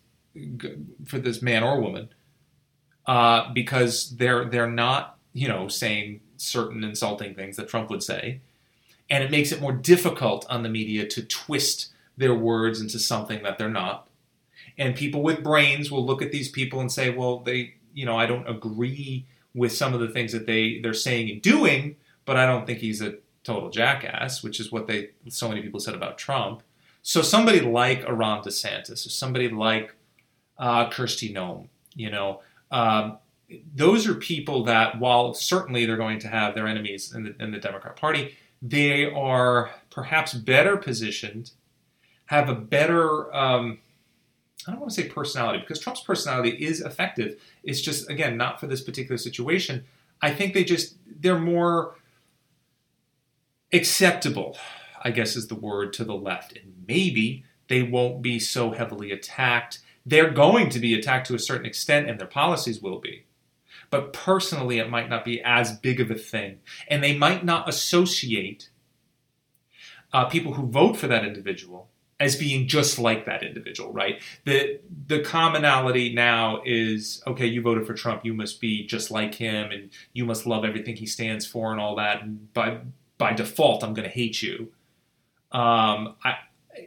for 1.05 1.18
this 1.18 1.42
man 1.42 1.62
or 1.62 1.81
woman 1.81 2.09
uh, 3.07 3.53
because 3.53 4.16
they're 4.16 4.44
they're 4.49 4.70
not 4.70 5.18
you 5.33 5.49
know 5.49 5.68
saying 5.68 6.20
certain 6.37 6.83
insulting 6.83 7.35
things 7.35 7.57
that 7.57 7.68
Trump 7.68 7.90
would 7.90 8.03
say, 8.03 8.40
and 9.11 9.25
it 9.25 9.31
makes 9.31 9.53
it 9.53 9.61
more 9.61 9.73
difficult 9.73 10.46
on 10.49 10.62
the 10.62 10.68
media 10.68 11.07
to 11.07 11.23
twist 11.23 11.92
their 12.16 12.35
words 12.35 12.81
into 12.81 12.99
something 12.99 13.42
that 13.42 13.59
they're 13.59 13.68
not. 13.68 14.09
And 14.79 14.94
people 14.94 15.23
with 15.23 15.42
brains 15.42 15.90
will 15.90 16.05
look 16.05 16.23
at 16.23 16.33
these 16.33 16.49
people 16.49 16.81
and 16.81 16.90
say, 16.90 17.11
well, 17.11 17.40
they 17.40 17.75
you 17.92 18.07
know 18.07 18.16
I 18.16 18.27
don't 18.27 18.49
agree 18.49 19.27
with 19.55 19.73
some 19.73 19.94
of 19.94 20.01
the 20.01 20.09
things 20.09 20.33
that 20.33 20.46
they 20.46 20.81
they're 20.81 20.94
saying 20.94 21.31
and 21.31 21.42
doing, 21.42 21.96
but 22.25 22.37
I 22.37 22.46
don't 22.46 22.66
think 22.66 22.79
he's 22.79 23.03
a 23.03 23.16
total 23.42 23.70
jackass, 23.70 24.42
which 24.42 24.61
is 24.61 24.70
what 24.70 24.87
they 24.87 25.11
so 25.29 25.49
many 25.49 25.62
people 25.62 25.81
said 25.81 25.94
about 25.94 26.18
Trump. 26.18 26.62
So 27.03 27.23
somebody 27.23 27.61
like 27.61 28.07
Ron 28.09 28.42
DeSantis 28.42 29.07
or 29.07 29.11
somebody 29.11 29.49
like 29.49 29.94
uh, 30.59 30.90
Kristi 30.90 31.35
Noem, 31.35 31.68
you 31.94 32.11
know, 32.11 32.42
um, 32.70 33.16
those 33.75 34.07
are 34.07 34.14
people 34.14 34.64
that 34.64 35.01
while 35.01 35.33
certainly 35.33 35.87
they're 35.87 35.96
going 35.96 36.18
to 36.20 36.29
have 36.29 36.55
their 36.55 36.66
enemies 36.66 37.14
in 37.14 37.25
the, 37.25 37.42
in 37.42 37.51
the 37.51 37.59
Democrat 37.59 37.96
Party, 37.96 38.37
they 38.62 39.07
are 39.07 39.70
perhaps 39.90 40.35
better 40.35 40.77
positioned, 40.77 41.53
have 42.27 42.49
a 42.49 42.55
better. 42.55 43.35
Um, 43.35 43.79
I 44.66 44.73
don't 44.73 44.81
want 44.81 44.92
to 44.92 45.03
say 45.03 45.09
personality 45.09 45.61
because 45.61 45.81
Trump's 45.81 46.03
personality 46.03 46.51
is 46.51 46.81
effective. 46.81 47.40
It's 47.62 47.81
just 47.81 48.11
again 48.11 48.37
not 48.37 48.61
for 48.61 48.66
this 48.66 48.83
particular 48.83 49.16
situation. 49.16 49.85
I 50.20 50.33
think 50.33 50.55
they 50.55 50.64
just 50.64 50.96
they're 51.07 51.38
more 51.38 51.94
acceptable, 53.73 54.59
I 55.03 55.11
guess 55.11 55.37
is 55.37 55.49
the 55.49 55.55
word 55.55 55.92
to 55.94 56.05
the 56.05 56.14
left, 56.14 56.57
and 56.57 56.85
maybe 56.87 57.44
they 57.68 57.83
won't 57.83 58.20
be 58.20 58.38
so 58.38 58.73
heavily 58.73 59.12
attacked. 59.12 59.79
They're 60.05 60.31
going 60.31 60.70
to 60.70 60.79
be 60.79 60.94
attacked 60.94 61.29
to 61.29 61.35
a 61.35 61.38
certain 61.38 61.66
extent, 61.66 62.11
and 62.11 62.18
their 62.18 62.27
policies 62.27 62.81
will 62.81 63.01
be. 63.01 63.25
But 63.90 64.12
personally, 64.12 64.79
it 64.79 64.88
might 64.88 65.09
not 65.09 65.24
be 65.24 65.42
as 65.42 65.76
big 65.76 66.00
of 66.00 66.11
a 66.11 66.14
thing, 66.14 66.61
and 66.88 67.03
they 67.03 67.16
might 67.16 67.44
not 67.44 67.68
associate 67.68 68.70
uh, 70.12 70.26
people 70.26 70.55
who 70.55 70.66
vote 70.66 70.96
for 70.96 71.07
that 71.09 71.24
individual 71.24 71.88
as 72.20 72.37
being 72.37 72.68
just 72.68 72.98
like 72.98 73.24
that 73.24 73.42
individual, 73.42 73.92
right? 73.92 74.22
The 74.44 74.81
the 75.07 75.20
commonality 75.20 76.12
now 76.14 76.61
is 76.64 77.22
okay, 77.26 77.46
you 77.46 77.62
voted 77.62 77.87
for 77.87 77.94
Trump, 77.94 78.24
you 78.24 78.35
must 78.35 78.61
be 78.61 78.87
just 78.87 79.11
like 79.11 79.35
him 79.35 79.72
and 79.72 79.90
you 80.12 80.26
must 80.26 80.46
love 80.46 80.64
everything 80.64 80.96
he 80.96 81.07
stands 81.07 81.46
for 81.46 81.72
and 81.72 81.81
all 81.81 81.96
that. 81.96 82.22
And 82.22 82.53
by 82.53 82.81
by 83.16 83.33
default, 83.33 83.83
I'm 83.83 83.94
going 83.94 84.09
to 84.09 84.14
hate 84.14 84.42
you. 84.42 84.72
Um, 85.53 86.14
I, 86.22 86.37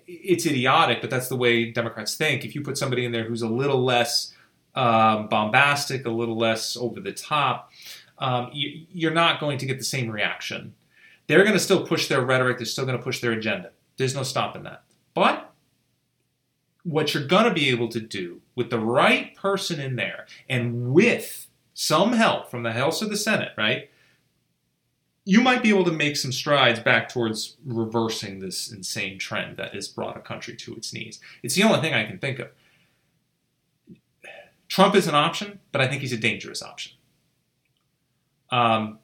it's 0.08 0.46
idiotic, 0.46 1.02
but 1.02 1.10
that's 1.10 1.28
the 1.28 1.36
way 1.36 1.72
Democrats 1.72 2.16
think. 2.16 2.46
If 2.46 2.56
you 2.56 2.62
put 2.62 2.78
somebody 2.78 3.04
in 3.04 3.12
there 3.12 3.26
who's 3.26 3.42
a 3.42 3.50
little 3.50 3.84
less 3.84 4.34
um, 4.76 5.28
bombastic, 5.28 6.06
a 6.06 6.10
little 6.10 6.38
less 6.38 6.76
over 6.78 7.00
the 7.00 7.12
top, 7.12 7.72
um, 8.18 8.50
you, 8.54 8.86
you're 8.92 9.12
not 9.12 9.40
going 9.40 9.58
to 9.58 9.66
get 9.66 9.78
the 9.78 9.84
same 9.84 10.10
reaction. 10.10 10.74
They're 11.28 11.44
going 11.44 11.54
to 11.54 11.60
still 11.60 11.86
push 11.86 12.08
their 12.08 12.22
rhetoric. 12.22 12.58
They're 12.58 12.66
still 12.66 12.86
going 12.86 12.98
to 12.98 13.04
push 13.04 13.22
their 13.22 13.32
agenda. 13.32 13.72
There's 13.98 14.16
no 14.16 14.24
stopping 14.24 14.64
that. 14.64 14.84
But 15.14 15.52
what 16.84 17.14
you're 17.14 17.26
going 17.26 17.46
to 17.46 17.54
be 17.54 17.70
able 17.70 17.88
to 17.90 18.00
do 18.00 18.42
with 18.56 18.70
the 18.70 18.80
right 18.80 19.36
person 19.36 19.80
in 19.80 19.96
there 19.96 20.28
and 20.50 20.94
with 20.94 21.48
some 21.74 22.14
help 22.14 22.52
from 22.52 22.64
the 22.64 22.74
House 22.74 23.02
of 23.02 23.10
the 23.10 23.18
Senate, 23.18 23.52
right? 23.58 23.90
You 25.26 25.42
might 25.42 25.64
be 25.64 25.70
able 25.70 25.86
to 25.86 25.92
make 25.92 26.18
some 26.18 26.34
strides 26.34 26.82
back 26.82 27.08
towards 27.08 27.56
reversing 27.66 28.40
this 28.40 28.72
insane 28.72 29.18
trend 29.18 29.56
that 29.58 29.74
has 29.74 29.88
brought 29.88 30.18
a 30.18 30.22
country 30.22 30.56
to 30.58 30.76
its 30.76 30.94
knees. 30.94 31.20
It's 31.42 31.56
the 31.56 31.64
only 31.64 31.80
thing 31.80 31.94
I 31.94 32.06
can 32.06 32.20
think 32.20 32.40
of. 32.40 32.50
Trump 34.74 34.96
is 34.96 35.08
an 35.08 35.14
option, 35.14 35.60
but 35.72 35.82
I 35.82 35.88
think 35.88 36.02
he's 36.02 36.14
a 36.14 36.18
dangerous 36.18 36.64
option. 36.64 36.94
Um, 38.50 38.98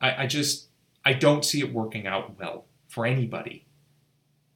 I, 0.00 0.22
I 0.22 0.26
just 0.26 0.68
I 1.04 1.12
don't 1.12 1.44
see 1.44 1.60
it 1.60 1.74
working 1.74 2.06
out 2.06 2.38
well 2.40 2.64
for 2.88 3.04
anybody 3.04 3.66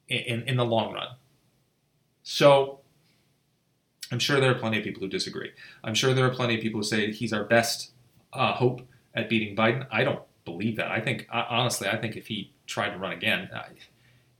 in, 0.09 0.41
in 0.49 0.57
the 0.57 0.65
long 0.65 0.95
run. 0.95 1.09
So 2.23 2.81
I'm 4.11 4.19
sure 4.19 4.41
there 4.41 4.53
are 4.53 4.59
plenty 4.59 4.79
of 4.79 4.85
people 4.85 5.03
who 5.03 5.09
disagree. 5.09 5.51
I'm 5.85 5.93
sure 5.93 6.15
there 6.15 6.25
are 6.25 6.35
plenty 6.35 6.55
of 6.55 6.63
people 6.63 6.81
who 6.81 6.85
say 6.85 7.13
he's 7.13 7.35
our 7.35 7.45
best 7.45 7.91
uh, 8.33 8.55
hope 8.55 8.81
at 9.15 9.29
beating 9.29 9.55
Biden. 9.55 9.87
I 9.93 10.03
don't 10.03 10.23
believe 10.47 10.77
that. 10.77 10.91
I 10.91 10.99
think, 10.99 11.27
honestly, 11.31 11.89
I 11.89 11.99
think 11.99 12.17
if 12.17 12.29
he 12.29 12.55
tried 12.67 12.93
to 12.93 12.97
run 12.97 13.13
again, 13.13 13.51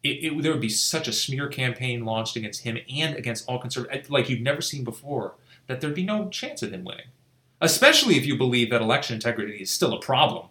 it, 0.03 0.09
it, 0.09 0.43
there 0.43 0.53
would 0.53 0.61
be 0.63 0.71
such 0.71 1.07
a 1.07 1.13
smear 1.13 1.49
campaign 1.49 2.07
launched 2.07 2.35
against 2.35 2.63
him 2.63 2.79
and 2.89 3.15
against 3.15 3.47
all 3.47 3.59
conservatives, 3.59 4.09
like 4.09 4.31
you've 4.31 4.41
never 4.41 4.63
seen 4.63 4.85
before, 4.85 5.35
that 5.67 5.81
there'd 5.81 5.95
be 5.95 6.05
no 6.05 6.29
chance 6.29 6.63
of 6.63 6.73
him 6.73 6.85
winning. 6.85 7.07
Especially 7.61 8.17
if 8.17 8.27
you 8.27 8.37
believe 8.37 8.71
that 8.71 8.83
election 8.83 9.15
integrity 9.15 9.63
is 9.63 9.71
still 9.71 9.95
a 9.95 10.01
problem. 10.01 10.49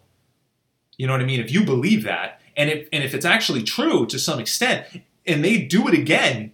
You 0.96 1.06
know 1.06 1.12
what 1.12 1.22
I 1.22 1.26
mean? 1.26 1.40
If 1.40 1.52
you 1.52 1.64
believe 1.64 2.04
that, 2.04 2.40
and 2.56 2.70
if, 2.70 2.88
and 2.92 3.02
if 3.04 3.14
it's 3.14 3.24
actually 3.24 3.62
true 3.62 4.06
to 4.06 4.18
some 4.18 4.38
extent, 4.38 4.86
and 5.26 5.44
they 5.44 5.58
do 5.58 5.88
it 5.88 5.94
again, 5.94 6.52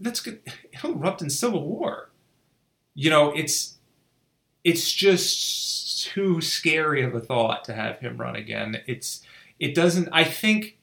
that's 0.00 0.20
good. 0.20 0.40
It'll 0.72 0.92
erupt 0.92 1.22
in 1.22 1.30
civil 1.30 1.66
war. 1.66 2.10
You 2.94 3.10
know, 3.10 3.32
it's 3.32 3.78
it's 4.64 4.92
just 4.92 6.06
too 6.06 6.40
scary 6.40 7.02
of 7.02 7.14
a 7.14 7.20
thought 7.20 7.64
to 7.64 7.74
have 7.74 8.00
him 8.00 8.16
run 8.16 8.36
again. 8.36 8.82
It's 8.86 9.22
it 9.58 9.74
doesn't. 9.74 10.08
I 10.12 10.24
think 10.24 10.77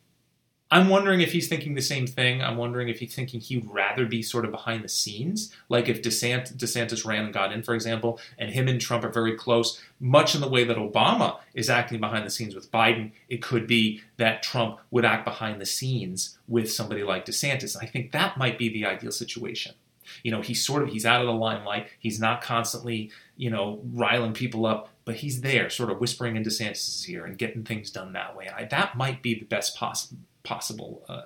I'm 0.71 0.89
wondering 0.89 1.21
if 1.21 1.31
he's 1.31 1.47
thinking 1.47 1.75
the 1.75 1.81
same 1.81 2.07
thing. 2.07 2.41
I'm 2.41 2.57
wondering 2.57 2.89
if 2.89 2.99
he's 2.99 3.13
thinking 3.13 3.39
he'd 3.39 3.69
rather 3.69 4.05
be 4.05 4.23
sort 4.23 4.45
of 4.45 4.51
behind 4.51 4.83
the 4.83 4.89
scenes, 4.89 5.53
like 5.69 5.87
if 5.87 6.01
DeSantis, 6.01 6.57
DeSantis 6.57 7.05
ran 7.05 7.25
and 7.25 7.33
got 7.33 7.53
in, 7.53 7.61
for 7.61 7.75
example, 7.75 8.19
and 8.39 8.49
him 8.49 8.67
and 8.67 8.81
Trump 8.81 9.03
are 9.03 9.09
very 9.09 9.35
close, 9.35 9.79
much 9.99 10.33
in 10.33 10.41
the 10.41 10.49
way 10.49 10.63
that 10.63 10.77
Obama 10.77 11.37
is 11.53 11.69
acting 11.69 11.99
behind 11.99 12.25
the 12.25 12.31
scenes 12.31 12.55
with 12.55 12.71
Biden. 12.71 13.11
It 13.29 13.43
could 13.43 13.67
be 13.67 14.01
that 14.17 14.41
Trump 14.41 14.79
would 14.89 15.05
act 15.05 15.23
behind 15.23 15.61
the 15.61 15.67
scenes 15.67 16.39
with 16.47 16.71
somebody 16.71 17.03
like 17.03 17.27
DeSantis. 17.27 17.77
I 17.79 17.85
think 17.85 18.11
that 18.11 18.37
might 18.37 18.57
be 18.57 18.67
the 18.67 18.87
ideal 18.87 19.11
situation. 19.11 19.75
You 20.23 20.31
know, 20.31 20.41
he's 20.41 20.65
sort 20.65 20.81
of 20.81 20.89
he's 20.89 21.05
out 21.05 21.21
of 21.21 21.27
the 21.27 21.33
limelight. 21.33 21.87
He's 21.99 22.19
not 22.19 22.41
constantly, 22.41 23.11
you 23.37 23.51
know, 23.51 23.81
riling 23.93 24.33
people 24.33 24.65
up, 24.65 24.89
but 25.03 25.15
he's 25.15 25.41
there, 25.41 25.69
sort 25.69 25.91
of 25.91 25.99
whispering 25.99 26.35
in 26.35 26.43
DeSantis' 26.43 27.07
ear 27.07 27.25
and 27.25 27.37
getting 27.37 27.63
things 27.63 27.91
done 27.91 28.13
that 28.13 28.35
way. 28.35 28.49
I, 28.49 28.65
that 28.65 28.97
might 28.97 29.21
be 29.21 29.35
the 29.35 29.45
best 29.45 29.75
possible 29.75 30.17
possible 30.45 31.03
uh, 31.09 31.23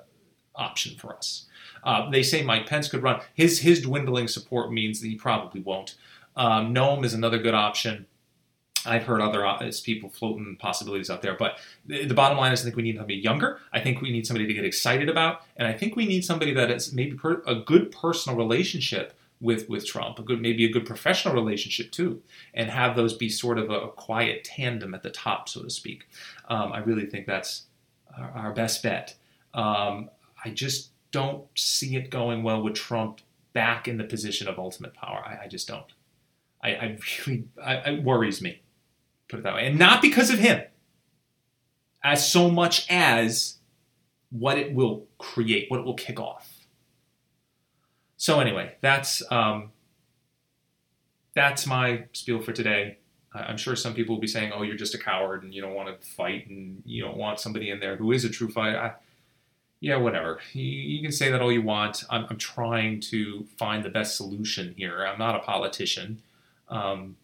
option 0.55 0.95
for 0.97 1.15
us. 1.15 1.45
Uh, 1.83 2.09
they 2.09 2.23
say 2.23 2.41
Mike 2.41 2.65
Pence 2.65 2.89
could 2.89 3.03
run. 3.03 3.21
His 3.33 3.59
his 3.59 3.81
dwindling 3.81 4.27
support 4.27 4.71
means 4.71 5.01
that 5.01 5.07
he 5.07 5.15
probably 5.15 5.61
won't. 5.61 5.95
Um, 6.35 6.73
Noem 6.73 7.03
is 7.03 7.13
another 7.13 7.37
good 7.37 7.53
option. 7.53 8.05
I've 8.85 9.03
heard 9.03 9.21
other 9.21 9.45
uh, 9.45 9.71
people 9.83 10.09
floating 10.09 10.55
possibilities 10.57 11.09
out 11.09 11.21
there, 11.21 11.35
but 11.35 11.59
the, 11.85 12.13
bottom 12.13 12.37
line 12.37 12.53
is 12.53 12.61
I 12.61 12.63
think 12.63 12.77
we 12.77 12.83
need 12.83 12.95
somebody 12.95 13.15
younger. 13.15 13.59
I 13.73 13.81
think 13.81 14.01
we 14.01 14.09
need 14.09 14.25
somebody 14.25 14.47
to 14.47 14.53
get 14.53 14.63
excited 14.63 15.09
about, 15.09 15.41
and 15.57 15.67
I 15.67 15.73
think 15.73 15.97
we 15.97 16.05
need 16.05 16.23
somebody 16.23 16.53
that 16.53 16.71
is 16.71 16.93
maybe 16.93 17.17
per, 17.17 17.43
a 17.45 17.55
good 17.55 17.91
personal 17.91 18.37
relationship 18.37 19.17
with 19.41 19.69
with 19.69 19.85
Trump, 19.85 20.19
a 20.19 20.23
good 20.23 20.41
maybe 20.41 20.65
a 20.65 20.71
good 20.71 20.85
professional 20.85 21.33
relationship 21.33 21.91
too, 21.91 22.21
and 22.53 22.69
have 22.69 22.95
those 22.95 23.13
be 23.13 23.29
sort 23.29 23.57
of 23.57 23.69
a, 23.69 23.79
a 23.81 23.87
quiet 23.89 24.43
tandem 24.43 24.93
at 24.93 25.03
the 25.03 25.09
top, 25.09 25.49
so 25.49 25.63
to 25.63 25.69
speak. 25.69 26.07
Um, 26.47 26.71
I 26.71 26.79
really 26.79 27.05
think 27.05 27.25
that's 27.25 27.65
our, 28.17 28.31
our 28.31 28.53
best 28.53 28.83
bet. 28.83 29.15
Um, 29.53 30.09
I 30.43 30.49
just 30.49 30.91
don't 31.11 31.45
see 31.55 31.95
it 31.95 32.09
going 32.09 32.43
well 32.43 32.61
with 32.61 32.75
Trump 32.75 33.21
back 33.53 33.87
in 33.87 33.97
the 33.97 34.03
position 34.03 34.47
of 34.47 34.59
ultimate 34.59 34.93
power. 34.93 35.23
I, 35.25 35.45
I 35.45 35.47
just 35.47 35.67
don't. 35.67 35.85
I, 36.63 36.69
I 36.69 36.97
really, 37.25 37.45
I, 37.63 37.75
it 37.75 38.03
worries 38.03 38.41
me, 38.41 38.61
put 39.27 39.39
it 39.39 39.43
that 39.43 39.55
way. 39.55 39.67
And 39.67 39.79
not 39.79 40.01
because 40.01 40.29
of 40.29 40.39
him, 40.39 40.61
as 42.03 42.29
so 42.29 42.49
much 42.49 42.85
as 42.89 43.57
what 44.29 44.57
it 44.57 44.73
will 44.73 45.07
create, 45.17 45.69
what 45.69 45.79
it 45.79 45.85
will 45.85 45.95
kick 45.95 46.19
off. 46.19 46.65
So 48.17 48.39
anyway, 48.39 48.75
that's 48.81 49.23
um, 49.31 49.71
that's 51.33 51.65
my 51.65 52.05
spiel 52.11 52.41
for 52.41 52.51
today. 52.51 52.97
I'm 53.33 53.57
sure 53.57 53.75
some 53.75 53.93
people 53.93 54.15
will 54.15 54.21
be 54.21 54.27
saying, 54.27 54.51
"Oh, 54.53 54.63
you're 54.63 54.75
just 54.75 54.95
a 54.95 54.97
coward 54.97 55.43
and 55.43 55.53
you 55.53 55.61
don't 55.61 55.75
want 55.75 55.89
to 55.89 56.07
fight 56.07 56.47
and 56.47 56.81
you 56.85 57.03
don't 57.03 57.17
want 57.17 57.39
somebody 57.39 57.69
in 57.69 57.79
there 57.79 57.95
who 57.95 58.11
is 58.11 58.25
a 58.25 58.29
true 58.29 58.49
fighter." 58.49 58.95
Yeah, 59.81 59.95
whatever. 59.95 60.39
You, 60.51 60.63
you, 60.63 61.01
can 61.01 61.11
say 61.11 61.31
that 61.31 61.41
all 61.41 61.51
you 61.51 61.61
want. 61.61 62.03
I'm, 62.09 62.25
I'm, 62.29 62.37
trying 62.37 62.99
to 63.01 63.45
find 63.57 63.81
the 63.81 63.89
best 63.89 64.17
solution 64.17 64.73
here. 64.75 65.05
I'm 65.05 65.17
not 65.17 65.35
a 65.35 65.39
politician, 65.39 66.21
um, 66.67 67.15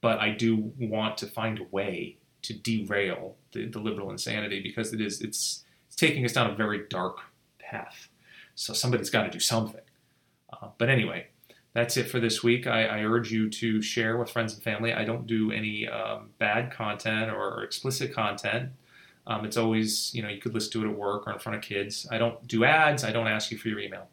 but 0.00 0.18
I 0.18 0.30
do 0.30 0.72
want 0.76 1.18
to 1.18 1.26
find 1.26 1.60
a 1.60 1.64
way 1.70 2.16
to 2.42 2.54
derail 2.54 3.36
the, 3.52 3.66
the 3.66 3.78
liberal 3.78 4.10
insanity 4.10 4.60
because 4.60 4.92
it 4.92 5.00
is 5.00 5.20
it's, 5.20 5.64
it's 5.86 5.96
taking 5.96 6.24
us 6.24 6.32
down 6.32 6.50
a 6.50 6.54
very 6.54 6.86
dark 6.88 7.18
path. 7.58 8.08
So 8.54 8.72
somebody's 8.72 9.10
got 9.10 9.24
to 9.24 9.30
do 9.30 9.40
something. 9.40 9.80
Uh, 10.52 10.68
but 10.78 10.88
anyway, 10.88 11.28
that's 11.72 11.96
it 11.96 12.04
for 12.04 12.18
this 12.20 12.42
week. 12.42 12.66
I, 12.66 12.84
I, 12.84 13.04
urge 13.04 13.30
you 13.30 13.48
to 13.48 13.80
share 13.80 14.16
with 14.16 14.30
friends 14.30 14.54
and 14.54 14.62
family. 14.62 14.92
I 14.92 15.04
don't 15.04 15.26
do 15.26 15.52
any 15.52 15.88
um, 15.88 16.30
bad 16.38 16.72
content 16.72 17.30
or 17.30 17.62
explicit 17.62 18.12
content. 18.12 18.70
Um, 19.26 19.44
it's 19.44 19.56
always, 19.56 20.12
you 20.14 20.22
know, 20.22 20.28
you 20.28 20.40
could 20.40 20.52
listen 20.52 20.72
to 20.72 20.84
it 20.84 20.90
at 20.90 20.96
work 20.96 21.26
or 21.26 21.32
in 21.32 21.38
front 21.38 21.56
of 21.56 21.62
kids. 21.62 22.08
I 22.10 22.18
don't 22.18 22.44
do 22.48 22.64
ads. 22.64 23.04
I 23.04 23.12
don't 23.12 23.28
ask 23.28 23.50
you 23.52 23.58
for 23.58 23.68
your 23.68 23.78
email. 23.78 24.08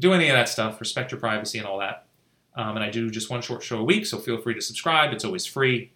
Do 0.00 0.12
any 0.12 0.28
of 0.28 0.34
that 0.34 0.48
stuff. 0.48 0.80
Respect 0.80 1.12
your 1.12 1.20
privacy 1.20 1.58
and 1.58 1.66
all 1.66 1.78
that. 1.78 2.06
Um, 2.56 2.76
and 2.76 2.84
I 2.84 2.90
do 2.90 3.10
just 3.10 3.30
one 3.30 3.42
short 3.42 3.62
show 3.62 3.78
a 3.78 3.84
week, 3.84 4.06
so 4.06 4.18
feel 4.18 4.40
free 4.40 4.54
to 4.54 4.62
subscribe. 4.62 5.12
It's 5.12 5.24
always 5.24 5.46
free. 5.46 5.92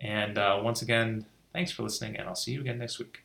And 0.00 0.36
uh, 0.36 0.60
once 0.62 0.82
again, 0.82 1.26
thanks 1.52 1.70
for 1.70 1.84
listening, 1.84 2.16
and 2.16 2.28
I'll 2.28 2.34
see 2.34 2.52
you 2.52 2.60
again 2.60 2.78
next 2.78 2.98
week. 2.98 3.22